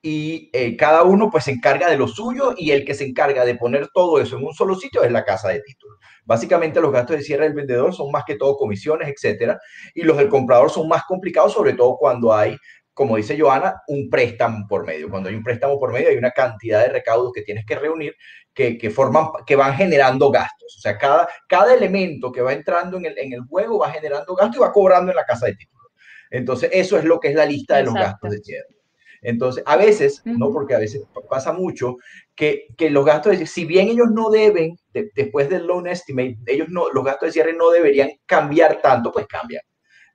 y 0.00 0.50
eh, 0.52 0.76
cada 0.76 1.02
uno 1.02 1.28
pues 1.30 1.44
se 1.44 1.50
encarga 1.50 1.90
de 1.90 1.96
lo 1.96 2.06
suyo 2.06 2.54
y 2.56 2.70
el 2.70 2.84
que 2.84 2.94
se 2.94 3.04
encarga 3.04 3.44
de 3.44 3.56
poner 3.56 3.88
todo 3.92 4.20
eso 4.20 4.36
en 4.36 4.44
un 4.44 4.54
solo 4.54 4.76
sitio 4.76 5.02
es 5.02 5.10
la 5.10 5.24
casa 5.24 5.48
de 5.48 5.60
título. 5.60 5.96
Básicamente 6.24 6.80
los 6.80 6.92
gastos 6.92 7.16
de 7.16 7.22
cierre 7.22 7.44
del 7.44 7.54
vendedor 7.54 7.94
son 7.94 8.10
más 8.12 8.24
que 8.24 8.36
todo 8.36 8.56
comisiones, 8.56 9.08
etcétera, 9.08 9.58
y 9.94 10.02
los 10.02 10.16
del 10.16 10.28
comprador 10.28 10.70
son 10.70 10.88
más 10.88 11.02
complicados, 11.04 11.52
sobre 11.52 11.72
todo 11.72 11.96
cuando 11.96 12.32
hay, 12.32 12.56
como 12.94 13.16
dice 13.16 13.38
Joana, 13.38 13.82
un 13.88 14.08
préstamo 14.08 14.66
por 14.68 14.86
medio. 14.86 15.10
Cuando 15.10 15.30
hay 15.30 15.34
un 15.34 15.42
préstamo 15.42 15.78
por 15.80 15.92
medio 15.92 16.10
hay 16.10 16.16
una 16.16 16.30
cantidad 16.30 16.82
de 16.82 16.90
recaudos 16.90 17.32
que 17.32 17.42
tienes 17.42 17.66
que 17.66 17.74
reunir 17.76 18.14
que, 18.54 18.78
que 18.78 18.90
forman, 18.90 19.28
que 19.46 19.56
van 19.56 19.74
generando 19.74 20.30
gastos. 20.30 20.76
O 20.78 20.80
sea, 20.80 20.96
cada, 20.96 21.28
cada 21.48 21.74
elemento 21.74 22.30
que 22.30 22.40
va 22.40 22.52
entrando 22.52 22.98
en 22.98 23.06
el, 23.06 23.18
en 23.18 23.32
el 23.32 23.40
juego 23.48 23.80
va 23.80 23.90
generando 23.90 24.34
gastos 24.34 24.56
y 24.56 24.60
va 24.60 24.72
cobrando 24.72 25.10
en 25.10 25.16
la 25.16 25.24
casa 25.24 25.46
de 25.46 25.54
título. 25.54 25.88
Entonces, 26.30 26.70
eso 26.72 26.98
es 26.98 27.04
lo 27.04 27.18
que 27.18 27.28
es 27.28 27.34
la 27.34 27.46
lista 27.46 27.78
de 27.78 27.84
los 27.84 27.94
gastos 27.94 28.30
de 28.30 28.38
cierre. 28.38 28.77
Entonces, 29.22 29.62
a 29.66 29.76
veces, 29.76 30.22
no 30.24 30.52
porque 30.52 30.74
a 30.74 30.78
veces 30.78 31.02
pasa 31.28 31.52
mucho, 31.52 31.96
que, 32.34 32.66
que 32.76 32.90
los 32.90 33.04
gastos, 33.04 33.38
de, 33.38 33.46
si 33.46 33.64
bien 33.64 33.88
ellos 33.88 34.08
no 34.12 34.30
deben, 34.30 34.78
después 35.14 35.48
del 35.48 35.66
loan 35.66 35.86
estimate, 35.86 36.38
ellos 36.46 36.68
no, 36.68 36.90
los 36.90 37.04
gastos 37.04 37.28
de 37.28 37.32
cierre 37.32 37.52
no 37.54 37.70
deberían 37.70 38.10
cambiar 38.26 38.80
tanto, 38.80 39.12
pues 39.12 39.26
cambian. 39.26 39.62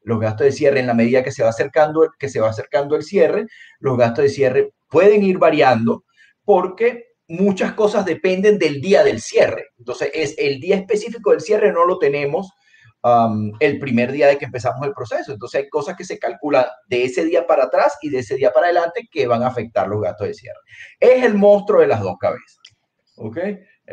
Los 0.02 0.20
gastos 0.20 0.46
de 0.46 0.52
cierre, 0.52 0.80
en 0.80 0.88
la 0.88 0.94
medida 0.94 1.24
que 1.24 1.32
se 1.32 1.44
va 1.44 1.50
acercando, 1.50 2.10
que 2.18 2.30
se 2.30 2.40
va 2.40 2.50
acercando 2.50 2.96
el 2.96 3.04
cierre, 3.04 3.46
los 3.80 3.98
gastos 3.98 4.24
de 4.24 4.30
cierre 4.30 4.72
pueden 4.90 5.24
ir 5.24 5.38
variando 5.38 6.04
porque 6.44 7.14
muchas 7.28 7.74
cosas 7.74 8.06
dependen 8.06 8.60
del 8.60 8.82
día 8.82 9.04
del 9.04 9.22
cierre. 9.22 9.68
Entonces, 9.78 10.12
es 10.14 10.36
el 10.38 10.60
día 10.60 10.76
específico 10.76 11.32
del 11.32 11.42
cierre 11.42 11.72
no 11.72 11.86
lo 11.86 11.98
tenemos 11.98 12.52
el 13.60 13.80
primer 13.80 14.12
día 14.12 14.28
de 14.28 14.38
que 14.38 14.46
empezamos 14.46 14.86
el 14.86 14.94
proceso. 14.94 15.34
Entonces 15.34 15.62
hay 15.62 15.70
cosas 15.70 15.96
que 15.96 16.06
se 16.06 16.20
calculan 16.20 16.66
de 16.88 17.04
ese 17.04 17.26
día 17.26 17.46
para 17.46 17.66
atrás 17.66 17.98
y 18.02 18.10
de 18.10 18.20
ese 18.20 18.36
día 18.36 18.52
para 18.52 18.68
adelante 18.68 19.08
que 19.12 19.28
van 19.28 19.44
a 19.44 19.48
afectar 19.48 19.88
los 19.88 20.02
gastos 20.02 20.28
de 20.28 20.34
cierre. 20.34 20.60
Es 21.00 21.24
el 21.24 21.34
monstruo 21.34 21.82
de 21.82 21.88
las 21.88 22.02
dos 22.02 22.18
cabezas. 22.20 22.60
¿Ok? 23.16 23.38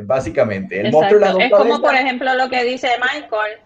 Básicamente, 0.03 0.81
el 0.81 0.93
monstruo 0.93 1.19
de 1.19 1.27
las 1.27 1.35
dos 1.35 1.43
es 1.43 1.51
como 1.51 1.81
por 1.81 1.95
ejemplo 1.95 2.33
lo 2.35 2.49
que 2.49 2.63
dice 2.65 2.89
Michael 3.01 3.59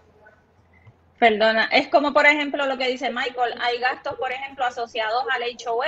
Perdona, 1.19 1.69
es 1.71 1.87
como 1.87 2.13
por 2.13 2.25
ejemplo 2.25 2.65
lo 2.65 2.77
que 2.77 2.89
dice 2.89 3.09
Michael, 3.09 3.55
hay 3.61 3.79
gastos, 3.79 4.15
por 4.15 4.31
ejemplo, 4.31 4.65
asociados 4.65 5.23
al 5.33 5.43
HOA 5.43 5.87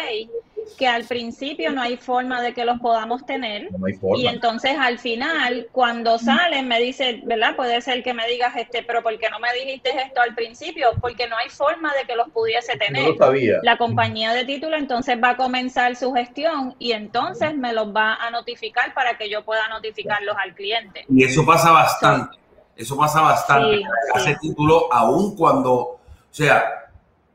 que 0.77 0.87
al 0.87 1.05
principio 1.05 1.71
no 1.71 1.81
hay 1.81 1.97
forma 1.97 2.41
de 2.41 2.53
que 2.53 2.65
los 2.65 2.79
podamos 2.79 3.25
tener 3.25 3.69
y 4.15 4.27
entonces 4.27 4.75
al 4.79 4.99
final 4.99 5.67
cuando 5.71 6.17
salen 6.19 6.67
me 6.67 6.79
dice, 6.79 7.21
¿verdad? 7.25 7.55
Puede 7.55 7.81
ser 7.81 8.03
que 8.03 8.13
me 8.13 8.27
digas, 8.27 8.55
este, 8.55 8.83
pero 8.83 9.03
¿por 9.03 9.17
qué 9.17 9.29
no 9.29 9.39
me 9.39 9.47
dijiste 9.53 9.89
esto 9.99 10.21
al 10.21 10.35
principio? 10.35 10.89
Porque 11.01 11.27
no 11.27 11.37
hay 11.37 11.49
forma 11.49 11.93
de 11.93 12.05
que 12.05 12.15
los 12.15 12.29
pudiese 12.29 12.77
tener. 12.77 13.15
La 13.63 13.77
compañía 13.77 14.33
de 14.33 14.45
título 14.45 14.77
entonces 14.77 15.17
va 15.21 15.31
a 15.31 15.37
comenzar 15.37 15.95
su 15.95 16.13
gestión 16.13 16.75
y 16.79 16.91
entonces 16.91 17.55
me 17.55 17.73
los 17.73 17.95
va 17.95 18.15
a 18.15 18.31
notificar 18.31 18.93
para 18.93 19.17
que 19.17 19.29
yo 19.29 19.43
pueda 19.43 19.67
notificarlos 19.69 20.35
al 20.37 20.53
cliente. 20.55 21.05
Y 21.09 21.23
eso 21.23 21.45
pasa 21.45 21.71
bastante. 21.71 22.37
Eso 22.75 22.95
pasa 22.95 23.21
bastante. 23.21 23.81
Hace 24.13 24.35
título, 24.39 24.91
aún 24.93 25.35
cuando, 25.35 25.73
o 25.73 25.99
sea, 26.29 26.86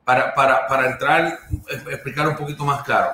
para, 0.04 0.34
para, 0.34 0.66
para, 0.66 0.90
entrar, 0.90 1.38
explicar 1.90 2.28
un 2.28 2.36
poquito 2.36 2.64
más 2.64 2.82
claro. 2.82 3.12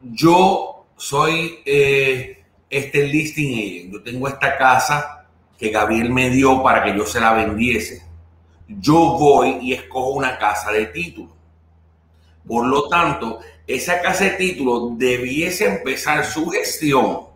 Yo 0.00 0.86
soy 0.96 1.60
eh, 1.64 2.44
este 2.68 3.06
listing 3.06 3.54
agent. 3.54 3.92
Yo 3.92 4.02
tengo 4.02 4.28
esta 4.28 4.56
casa 4.56 5.26
que 5.58 5.70
Gabriel 5.70 6.10
me 6.10 6.30
dio 6.30 6.62
para 6.62 6.84
que 6.84 6.96
yo 6.96 7.06
se 7.06 7.20
la 7.20 7.32
vendiese. 7.32 8.02
Yo 8.68 9.16
voy 9.18 9.58
y 9.62 9.72
escojo 9.72 10.10
una 10.10 10.38
casa 10.38 10.72
de 10.72 10.86
título. 10.86 11.34
Por 12.46 12.66
lo 12.66 12.88
tanto, 12.88 13.40
esa 13.66 14.00
casa 14.00 14.24
de 14.24 14.30
título 14.30 14.90
debiese 14.96 15.66
empezar 15.66 16.24
su 16.24 16.48
gestión 16.48 17.26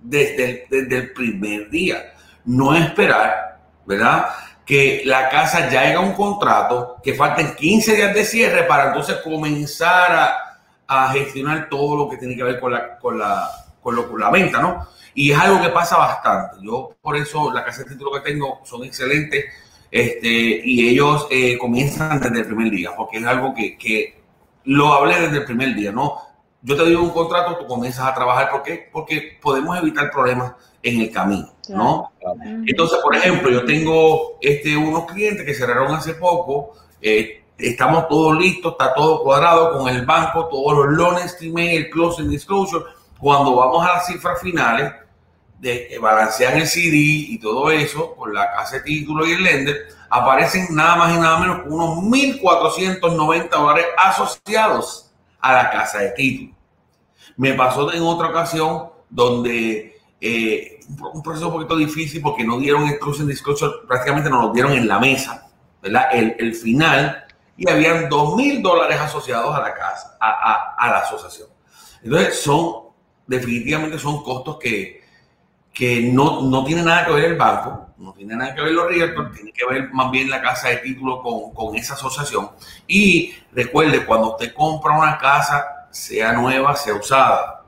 desde 0.00 0.66
desde 0.70 0.96
el 0.96 1.12
primer 1.12 1.70
día. 1.70 2.14
No 2.44 2.74
esperar 2.74 3.50
¿verdad? 3.90 4.26
Que 4.70 5.02
la 5.04 5.28
casa 5.28 5.68
ya 5.68 5.80
haga 5.80 5.98
un 5.98 6.12
contrato, 6.12 6.98
que 7.02 7.14
falten 7.14 7.56
15 7.56 7.96
días 7.96 8.14
de 8.14 8.24
cierre 8.24 8.62
para 8.62 8.86
entonces 8.86 9.16
comenzar 9.16 10.12
a, 10.86 11.12
gestionar 11.12 11.68
todo 11.68 11.96
lo 11.96 12.08
que 12.08 12.16
tiene 12.16 12.36
que 12.36 12.44
ver 12.44 12.60
con 12.60 12.72
la, 12.72 12.96
con 12.98 13.18
la, 13.18 13.48
con, 13.82 13.96
la 14.20 14.30
venta, 14.30 14.60
¿no? 14.60 14.86
Y 15.14 15.32
es 15.32 15.38
algo 15.38 15.60
que 15.60 15.70
pasa 15.70 15.96
bastante. 15.96 16.58
Yo, 16.62 16.96
por 17.02 17.16
eso, 17.16 17.52
la 17.52 17.64
casa 17.64 17.82
de 17.82 17.90
título 17.90 18.12
que 18.12 18.20
tengo 18.30 18.60
son 18.64 18.84
excelentes 18.84 19.44
este, 19.90 20.28
y 20.28 20.88
ellos 20.88 21.26
eh, 21.30 21.58
comienzan 21.58 22.20
desde 22.20 22.40
el 22.40 22.46
primer 22.46 22.70
día, 22.70 22.90
porque 22.96 23.18
es 23.18 23.26
algo 23.26 23.52
que, 23.52 23.76
que 23.76 24.20
lo 24.64 24.94
hablé 24.94 25.20
desde 25.20 25.38
el 25.38 25.44
primer 25.44 25.74
día, 25.74 25.90
¿no? 25.90 26.16
Yo 26.62 26.76
te 26.76 26.82
doy 26.82 26.94
un 26.94 27.10
contrato, 27.10 27.56
tú 27.56 27.66
comienzas 27.66 28.06
a 28.06 28.14
trabajar, 28.14 28.50
¿por 28.50 28.62
qué? 28.62 28.88
Porque 28.92 29.38
podemos 29.40 29.76
evitar 29.78 30.10
problemas 30.10 30.54
en 30.82 31.00
el 31.00 31.10
camino, 31.10 31.52
¿no? 31.70 32.12
Entonces, 32.66 32.98
por 33.02 33.14
ejemplo, 33.14 33.50
yo 33.50 33.64
tengo 33.64 34.38
este, 34.40 34.76
unos 34.76 35.06
clientes 35.06 35.44
que 35.44 35.54
cerraron 35.54 35.94
hace 35.94 36.14
poco, 36.14 36.74
eh, 37.00 37.44
estamos 37.58 38.08
todos 38.08 38.38
listos, 38.38 38.72
está 38.72 38.94
todo 38.94 39.22
cuadrado 39.22 39.78
con 39.78 39.88
el 39.88 40.04
banco, 40.04 40.46
todos 40.48 40.76
los 40.78 40.96
loans 40.96 41.36
el 41.40 41.90
closing 41.90 42.28
disclosure, 42.28 42.84
cuando 43.18 43.56
vamos 43.56 43.86
a 43.86 43.94
las 43.94 44.06
cifras 44.06 44.40
finales, 44.40 44.92
de, 45.58 45.98
balancean 46.00 46.56
el 46.58 46.66
CD 46.66 46.96
y 46.96 47.38
todo 47.38 47.70
eso, 47.70 48.14
con 48.14 48.32
la 48.32 48.50
casa 48.50 48.76
de 48.76 48.82
título 48.82 49.26
y 49.26 49.32
el 49.32 49.42
lender, 49.42 49.88
aparecen 50.08 50.68
nada 50.70 50.96
más 50.96 51.16
y 51.16 51.20
nada 51.20 51.38
menos 51.38 51.62
que 51.62 51.68
unos 51.68 51.98
1.490 51.98 53.50
dólares 53.50 53.86
asociados 53.98 55.12
a 55.40 55.52
la 55.52 55.70
casa 55.70 55.98
de 55.98 56.10
título. 56.12 56.54
Me 57.36 57.54
pasó 57.54 57.92
en 57.92 58.02
otra 58.02 58.28
ocasión 58.28 58.90
donde 59.08 59.99
eh, 60.20 60.80
un 61.12 61.22
proceso 61.22 61.48
un 61.48 61.54
poquito 61.54 61.76
difícil 61.76 62.20
porque 62.20 62.44
no 62.44 62.58
dieron 62.58 62.86
el 62.88 62.98
prácticamente 63.86 64.28
nos 64.28 64.44
lo 64.44 64.52
dieron 64.52 64.72
en 64.72 64.86
la 64.86 64.98
mesa, 64.98 65.48
¿verdad? 65.82 66.08
El, 66.12 66.36
el 66.38 66.54
final, 66.54 67.24
y 67.56 67.68
habían 67.68 68.08
dos 68.08 68.36
mil 68.36 68.62
dólares 68.62 68.98
asociados 69.00 69.54
a 69.54 69.60
la 69.60 69.74
casa, 69.74 70.16
a, 70.20 70.74
a, 70.76 70.90
la 70.90 70.98
asociación. 70.98 71.48
Entonces, 72.02 72.40
son, 72.40 72.90
definitivamente 73.26 73.98
son 73.98 74.22
costos 74.22 74.58
que, 74.58 75.02
que 75.72 76.02
no, 76.12 76.42
no 76.42 76.64
tiene 76.64 76.82
nada 76.82 77.06
que 77.06 77.12
ver 77.12 77.24
el 77.24 77.36
banco, 77.36 77.88
no 77.98 78.12
tiene 78.12 78.34
nada 78.36 78.54
que 78.54 78.62
ver 78.62 78.72
los 78.72 78.88
realtors, 78.88 79.32
tiene 79.34 79.52
que 79.52 79.66
ver 79.66 79.90
más 79.92 80.10
bien 80.10 80.30
la 80.30 80.40
casa 80.40 80.68
de 80.68 80.78
título 80.78 81.22
con, 81.22 81.52
con 81.52 81.76
esa 81.76 81.94
asociación. 81.94 82.50
Y 82.86 83.34
recuerde, 83.52 84.04
cuando 84.04 84.32
usted 84.32 84.52
compra 84.54 84.98
una 84.98 85.18
casa, 85.18 85.86
sea 85.90 86.32
nueva, 86.32 86.74
sea 86.76 86.94
usada, 86.94 87.59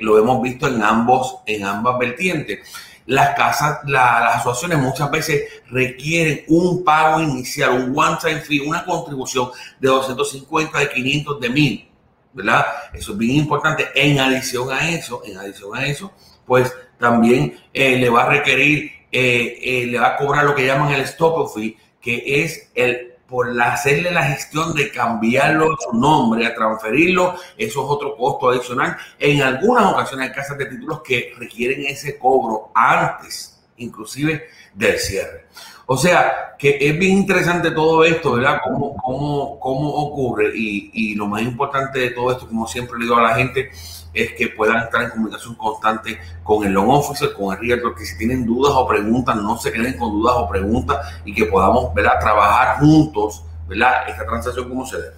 lo 0.00 0.18
hemos 0.18 0.42
visto 0.42 0.66
en 0.68 0.82
ambos, 0.82 1.36
en 1.46 1.64
ambas 1.64 1.98
vertientes. 1.98 2.60
Las 3.06 3.34
casas, 3.36 3.80
las 3.86 4.36
asociaciones 4.36 4.78
muchas 4.78 5.10
veces 5.10 5.44
requieren 5.68 6.44
un 6.48 6.82
pago 6.84 7.20
inicial, 7.20 7.72
un 7.72 7.98
one-time 7.98 8.40
fee, 8.40 8.60
una 8.60 8.84
contribución 8.84 9.50
de 9.78 9.88
250, 9.88 10.78
de 10.78 10.88
500, 10.88 11.40
de 11.40 11.50
1000, 11.50 11.88
¿verdad? 12.32 12.66
Eso 12.94 13.12
es 13.12 13.18
bien 13.18 13.36
importante. 13.36 13.88
En 13.94 14.18
adición 14.18 14.70
a 14.70 14.88
eso, 14.88 15.22
en 15.24 15.36
adición 15.36 15.76
a 15.76 15.86
eso, 15.86 16.12
pues 16.46 16.74
también 16.98 17.58
eh, 17.72 17.98
le 17.98 18.08
va 18.08 18.22
a 18.22 18.28
requerir, 18.30 18.90
eh, 19.12 19.58
eh, 19.62 19.86
le 19.86 19.98
va 19.98 20.08
a 20.08 20.16
cobrar 20.16 20.44
lo 20.44 20.54
que 20.54 20.66
llaman 20.66 20.92
el 20.92 21.02
stop 21.02 21.54
fee, 21.54 21.76
que 22.00 22.42
es 22.42 22.70
el 22.74 23.13
por 23.28 23.60
hacerle 23.60 24.10
la 24.10 24.24
gestión 24.24 24.74
de 24.74 24.90
cambiarlo 24.90 25.76
su 25.78 25.96
nombre, 25.96 26.46
a 26.46 26.54
transferirlo, 26.54 27.34
eso 27.56 27.84
es 27.84 27.90
otro 27.90 28.16
costo 28.16 28.50
adicional. 28.50 28.96
En 29.18 29.42
algunas 29.42 29.92
ocasiones 29.92 30.28
hay 30.28 30.34
casas 30.34 30.58
de 30.58 30.66
títulos 30.66 31.02
que 31.02 31.32
requieren 31.38 31.86
ese 31.86 32.18
cobro 32.18 32.70
antes, 32.74 33.62
inclusive 33.76 34.46
del 34.74 34.98
cierre. 34.98 35.46
O 35.86 35.96
sea, 35.96 36.54
que 36.58 36.78
es 36.80 36.98
bien 36.98 37.18
interesante 37.18 37.70
todo 37.70 38.04
esto, 38.04 38.32
¿verdad? 38.32 38.58
Cómo, 38.64 38.96
cómo, 38.96 39.60
cómo 39.60 39.88
ocurre 39.90 40.50
y, 40.54 40.90
y 40.92 41.14
lo 41.14 41.26
más 41.26 41.42
importante 41.42 41.98
de 41.98 42.10
todo 42.10 42.32
esto, 42.32 42.48
como 42.48 42.66
siempre 42.66 42.98
le 42.98 43.04
digo 43.04 43.16
a 43.16 43.22
la 43.22 43.34
gente, 43.34 43.70
es 44.14 44.32
que 44.32 44.48
puedan 44.48 44.84
estar 44.84 45.02
en 45.02 45.10
comunicación 45.10 45.54
constante 45.56 46.18
con 46.42 46.64
el 46.64 46.72
loan 46.72 46.90
officer, 46.90 47.32
con 47.32 47.54
el 47.54 47.60
realtor, 47.60 47.96
que 47.96 48.04
si 48.04 48.16
tienen 48.16 48.46
dudas 48.46 48.72
o 48.74 48.86
preguntas, 48.86 49.36
no 49.36 49.58
se 49.58 49.72
queden 49.72 49.98
con 49.98 50.12
dudas 50.12 50.36
o 50.38 50.48
preguntas 50.48 51.20
y 51.24 51.34
que 51.34 51.46
podamos 51.46 51.92
¿verdad? 51.92 52.18
trabajar 52.20 52.78
juntos 52.78 53.44
¿verdad? 53.66 54.08
esta 54.08 54.24
transacción 54.24 54.68
como 54.68 54.86
se 54.86 54.96
debe. 54.98 55.14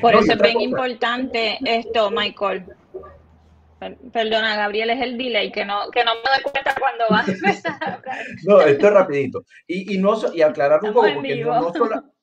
Por 0.00 0.14
eso 0.14 0.32
es 0.32 0.38
bien 0.38 0.60
importante 0.60 1.58
esto, 1.64 2.10
Michael. 2.10 2.64
Perdona, 4.12 4.56
Gabriel, 4.56 4.90
es 4.90 5.02
el 5.02 5.18
delay, 5.18 5.52
que 5.52 5.64
no, 5.64 5.90
que 5.90 6.04
no 6.04 6.14
me 6.14 6.20
doy 6.20 6.42
cuenta 6.50 6.74
cuando 6.78 7.04
vas 7.10 7.28
a 7.28 7.32
empezar 7.32 8.02
No, 8.44 8.60
esto 8.60 8.86
es 8.86 8.92
rapidito. 8.92 9.44
Y, 9.66 9.94
y, 9.94 9.98
no, 9.98 10.14
y 10.32 10.42
aclarar 10.42 10.80
un 10.82 10.92
poco, 10.92 11.08
porque 11.14 11.44
no, 11.44 11.72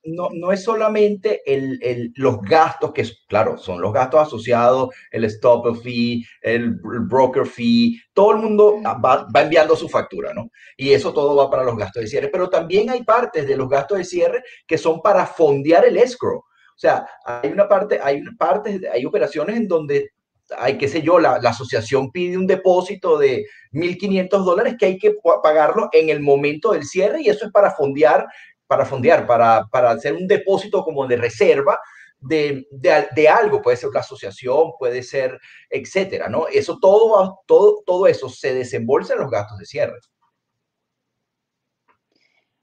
no, 0.03 0.29
no, 0.33 0.51
es 0.51 0.63
solamente 0.63 1.41
el, 1.45 1.77
el, 1.81 2.11
los 2.15 2.41
gastos, 2.41 2.91
que 2.91 3.05
claro, 3.27 3.57
son 3.57 3.81
los 3.81 3.93
gastos 3.93 4.21
asociados, 4.21 4.89
el 5.11 5.25
stop 5.25 5.81
fee, 5.83 6.25
el, 6.41 6.75
broker 6.81 7.45
fee, 7.45 7.99
todo 8.13 8.31
el 8.31 8.37
mundo 8.37 8.79
va, 8.83 9.27
va, 9.33 9.41
enviando 9.41 9.75
su 9.75 9.87
factura, 9.87 10.33
¿no? 10.33 10.49
Y 10.75 10.91
eso 10.91 11.13
todo 11.13 11.35
va 11.35 11.49
para 11.51 11.63
los 11.63 11.77
gastos 11.77 12.01
de 12.01 12.07
cierre, 12.07 12.29
pero 12.29 12.49
también 12.49 12.89
hay 12.89 13.03
partes 13.03 13.47
de 13.47 13.55
los 13.55 13.69
gastos 13.69 13.99
de 13.99 14.05
cierre 14.05 14.43
que 14.65 14.77
son 14.77 15.01
para 15.01 15.25
fondear 15.25 15.85
el 15.85 15.97
escrow. 15.97 16.37
O 16.37 16.79
sea, 16.81 17.05
hay 17.23 17.51
una 17.51 17.67
parte, 17.67 17.99
hay 18.01 18.23
partes, 18.39 18.81
hay 18.91 19.05
operaciones 19.05 19.55
en 19.55 19.67
donde 19.67 20.09
hay, 20.57 20.77
qué 20.77 20.87
sé 20.87 21.01
yo, 21.01 21.19
la, 21.19 21.35
asociación 21.35 22.11
pide 22.11 22.37
un 22.37 22.47
depósito 22.47 23.17
de 23.17 23.45
1.500 23.71 24.43
dólares 24.43 24.75
que 24.79 24.85
hay 24.85 24.97
que 24.97 25.15
pagarlo 25.43 25.89
en 25.91 26.09
el 26.09 26.21
momento 26.21 26.71
del 26.71 26.83
cierre 26.83 27.21
y 27.21 27.29
eso 27.29 27.45
es 27.45 27.51
para 27.51 27.71
fondear 27.71 28.27
para 28.71 28.85
fondear, 28.85 29.27
para, 29.27 29.67
para 29.69 29.91
hacer 29.91 30.13
un 30.13 30.27
depósito 30.27 30.81
como 30.85 31.05
de 31.05 31.17
reserva 31.17 31.77
de, 32.21 32.65
de, 32.71 33.07
de, 33.13 33.27
algo, 33.27 33.61
puede 33.61 33.75
ser 33.75 33.89
una 33.89 33.99
asociación, 33.99 34.71
puede 34.79 35.03
ser, 35.03 35.37
etcétera, 35.69 36.29
¿no? 36.29 36.47
Eso 36.47 36.79
todo, 36.79 37.39
todo, 37.45 37.83
todo 37.85 38.07
eso 38.07 38.29
se 38.29 38.53
desembolsa 38.53 39.13
en 39.13 39.19
los 39.19 39.29
gastos 39.29 39.57
de 39.57 39.65
cierre. 39.65 39.99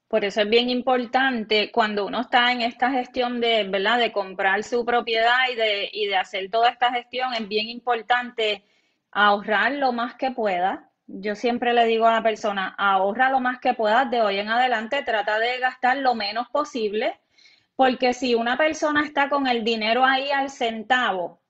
Por 0.08 0.24
eso 0.24 0.40
es 0.40 0.48
bien 0.48 0.70
importante 0.70 1.70
cuando 1.70 2.06
uno 2.06 2.22
está 2.22 2.50
en 2.50 2.62
esta 2.62 2.90
gestión 2.90 3.40
de, 3.40 3.64
¿verdad? 3.64 3.98
de 3.98 4.10
comprar 4.10 4.64
su 4.64 4.84
propiedad 4.84 5.48
y 5.52 5.54
de, 5.54 5.90
y 5.92 6.06
de 6.06 6.16
hacer 6.16 6.50
toda 6.50 6.70
esta 6.70 6.90
gestión, 6.90 7.34
es 7.34 7.46
bien 7.46 7.68
importante 7.68 8.64
ahorrar 9.12 9.72
lo 9.72 9.92
más 9.92 10.14
que 10.14 10.30
pueda, 10.30 10.88
yo 11.06 11.34
siempre 11.34 11.72
le 11.72 11.86
digo 11.86 12.06
a 12.06 12.12
la 12.12 12.22
persona, 12.22 12.74
ahorra 12.78 13.30
lo 13.30 13.40
más 13.40 13.60
que 13.60 13.74
puedas 13.74 14.10
de 14.10 14.20
hoy 14.20 14.38
en 14.38 14.48
adelante, 14.48 15.02
trata 15.02 15.38
de 15.38 15.58
gastar 15.58 15.98
lo 15.98 16.14
menos 16.14 16.48
posible, 16.50 17.18
porque 17.76 18.12
si 18.12 18.34
una 18.34 18.58
persona 18.58 19.04
está 19.04 19.28
con 19.28 19.46
el 19.46 19.64
dinero 19.64 20.04
ahí 20.04 20.30
al 20.30 20.50
centavo 20.50 21.40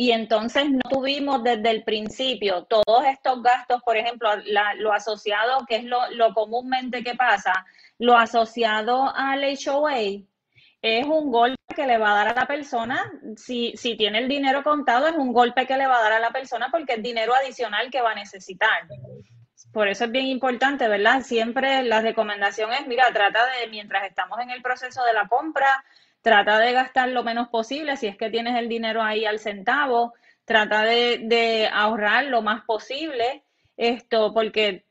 y 0.00 0.12
entonces 0.12 0.70
no 0.70 0.88
tuvimos 0.88 1.42
desde 1.42 1.70
el 1.70 1.82
principio 1.82 2.62
todos 2.66 3.04
estos 3.10 3.42
gastos, 3.42 3.82
por 3.82 3.96
ejemplo, 3.96 4.30
lo 4.76 4.92
asociado, 4.92 5.66
que 5.66 5.74
es 5.74 5.82
lo, 5.82 6.08
lo 6.12 6.32
comúnmente 6.34 7.02
que 7.02 7.16
pasa, 7.16 7.66
lo 7.98 8.16
asociado 8.16 9.12
al 9.12 9.42
HOA, 9.42 10.22
es 10.82 11.04
un 11.04 11.32
golpe 11.32 11.74
que 11.74 11.84
le 11.84 11.98
va 11.98 12.12
a 12.12 12.14
dar 12.14 12.28
a 12.28 12.40
la 12.42 12.46
persona, 12.46 13.10
si, 13.34 13.72
si 13.76 13.96
tiene 13.96 14.18
el 14.18 14.28
dinero 14.28 14.62
contado, 14.62 15.08
es 15.08 15.16
un 15.16 15.32
golpe 15.32 15.66
que 15.66 15.76
le 15.76 15.88
va 15.88 15.98
a 15.98 16.02
dar 16.02 16.12
a 16.12 16.20
la 16.20 16.30
persona 16.30 16.68
porque 16.70 16.92
es 16.92 17.02
dinero 17.02 17.34
adicional 17.34 17.90
que 17.90 18.00
va 18.00 18.12
a 18.12 18.14
necesitar. 18.14 18.86
Por 19.72 19.88
eso 19.88 20.04
es 20.04 20.12
bien 20.12 20.26
importante, 20.26 20.86
¿verdad? 20.86 21.22
Siempre 21.22 21.82
la 21.82 22.00
recomendación 22.00 22.72
es, 22.72 22.86
mira, 22.86 23.12
trata 23.12 23.40
de, 23.46 23.66
mientras 23.66 24.04
estamos 24.04 24.38
en 24.38 24.50
el 24.50 24.62
proceso 24.62 25.02
de 25.02 25.12
la 25.12 25.26
compra, 25.26 25.84
trata 26.22 26.58
de 26.58 26.72
gastar 26.72 27.08
lo 27.10 27.24
menos 27.24 27.48
posible, 27.48 27.96
si 27.96 28.06
es 28.06 28.16
que 28.16 28.30
tienes 28.30 28.56
el 28.56 28.68
dinero 28.68 29.02
ahí 29.02 29.24
al 29.24 29.38
centavo, 29.38 30.14
trata 30.44 30.82
de, 30.82 31.68
ahorrar 31.72 32.24
lo 32.24 32.42
más 32.42 32.64
posible, 32.64 33.42
esto, 33.76 34.32
porque 34.32 34.84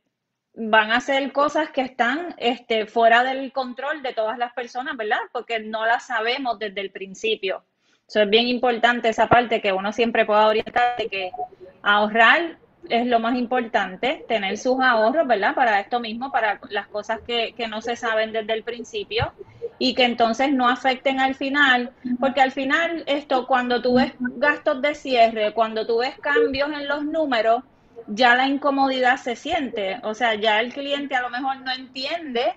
van 0.53 0.91
a 0.91 1.01
ser 1.01 1.31
cosas 1.31 1.69
que 1.71 1.81
están 1.81 2.33
este, 2.37 2.85
fuera 2.87 3.23
del 3.23 3.51
control 3.51 4.01
de 4.01 4.13
todas 4.13 4.37
las 4.37 4.53
personas, 4.53 4.95
¿verdad? 4.97 5.19
Porque 5.31 5.59
no 5.59 5.85
las 5.85 6.07
sabemos 6.07 6.57
desde 6.57 6.81
el 6.81 6.91
principio. 6.91 7.63
Eso 8.07 8.21
es 8.21 8.29
bien 8.29 8.47
importante 8.47 9.09
esa 9.09 9.27
parte 9.27 9.61
que 9.61 9.73
uno 9.73 9.91
siempre 9.91 10.25
pueda 10.25 10.47
orientar 10.47 10.95
de 10.97 11.07
que 11.09 11.31
ahorrar 11.81 12.57
es 12.89 13.05
lo 13.05 13.19
más 13.19 13.35
importante, 13.35 14.25
tener 14.27 14.57
sus 14.57 14.79
ahorros, 14.79 15.27
¿verdad? 15.27 15.55
Para 15.55 15.79
esto 15.79 15.99
mismo, 15.99 16.31
para 16.31 16.59
las 16.69 16.87
cosas 16.87 17.19
que, 17.25 17.53
que 17.55 17.67
no 17.67 17.81
se 17.81 17.95
saben 17.95 18.31
desde 18.31 18.53
el 18.53 18.63
principio 18.63 19.33
y 19.79 19.93
que 19.93 20.05
entonces 20.05 20.51
no 20.53 20.69
afecten 20.69 21.19
al 21.19 21.35
final, 21.35 21.91
porque 22.19 22.41
al 22.41 22.51
final 22.51 23.03
esto, 23.05 23.45
cuando 23.45 23.81
tú 23.81 23.95
ves 23.95 24.13
gastos 24.19 24.81
de 24.81 24.95
cierre, 24.95 25.53
cuando 25.53 25.85
tú 25.85 25.99
ves 25.99 26.17
cambios 26.19 26.71
en 26.71 26.87
los 26.87 27.03
números, 27.03 27.63
ya 28.07 28.35
la 28.35 28.47
incomodidad 28.47 29.17
se 29.17 29.35
siente. 29.35 29.99
O 30.03 30.13
sea, 30.13 30.35
ya 30.35 30.59
el 30.59 30.73
cliente 30.73 31.15
a 31.15 31.21
lo 31.21 31.29
mejor 31.29 31.57
no 31.61 31.71
entiende 31.71 32.53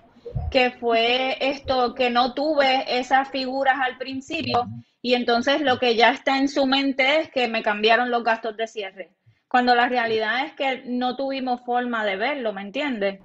que 0.49 0.71
fue 0.71 1.37
esto, 1.41 1.93
que 1.93 2.09
no 2.09 2.33
tuve 2.33 2.99
esas 2.99 3.29
figuras 3.29 3.77
al 3.81 3.97
principio 3.97 4.67
y 5.01 5.15
entonces 5.15 5.61
lo 5.61 5.79
que 5.79 5.95
ya 5.95 6.11
está 6.11 6.37
en 6.37 6.47
su 6.47 6.65
mente 6.65 7.21
es 7.21 7.31
que 7.31 7.47
me 7.47 7.63
cambiaron 7.63 8.11
los 8.11 8.23
gastos 8.23 8.55
de 8.55 8.67
cierre. 8.67 9.11
Cuando 9.51 9.75
la 9.75 9.89
realidad 9.89 10.45
es 10.45 10.53
que 10.53 10.83
no 10.85 11.15
tuvimos 11.15 11.61
forma 11.61 12.05
de 12.05 12.15
verlo, 12.15 12.53
¿me 12.53 12.61
entiendes? 12.61 13.19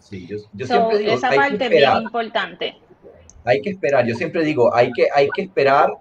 Sí, 0.00 0.26
yo, 0.26 0.38
siempre 0.66 0.98
digo, 0.98 1.12
esa 1.12 1.30
parte 1.30 1.64
es 1.64 1.70
bien 1.70 2.02
importante 2.02 2.76
hay 3.46 3.62
que 3.62 3.70
esperar, 3.70 4.04
yo 4.04 4.14
siempre 4.16 4.44
digo, 4.44 4.74
hay 4.74 4.90
que, 4.92 5.06
hay 5.14 5.28
que 5.30 5.42
esperar 5.42 5.92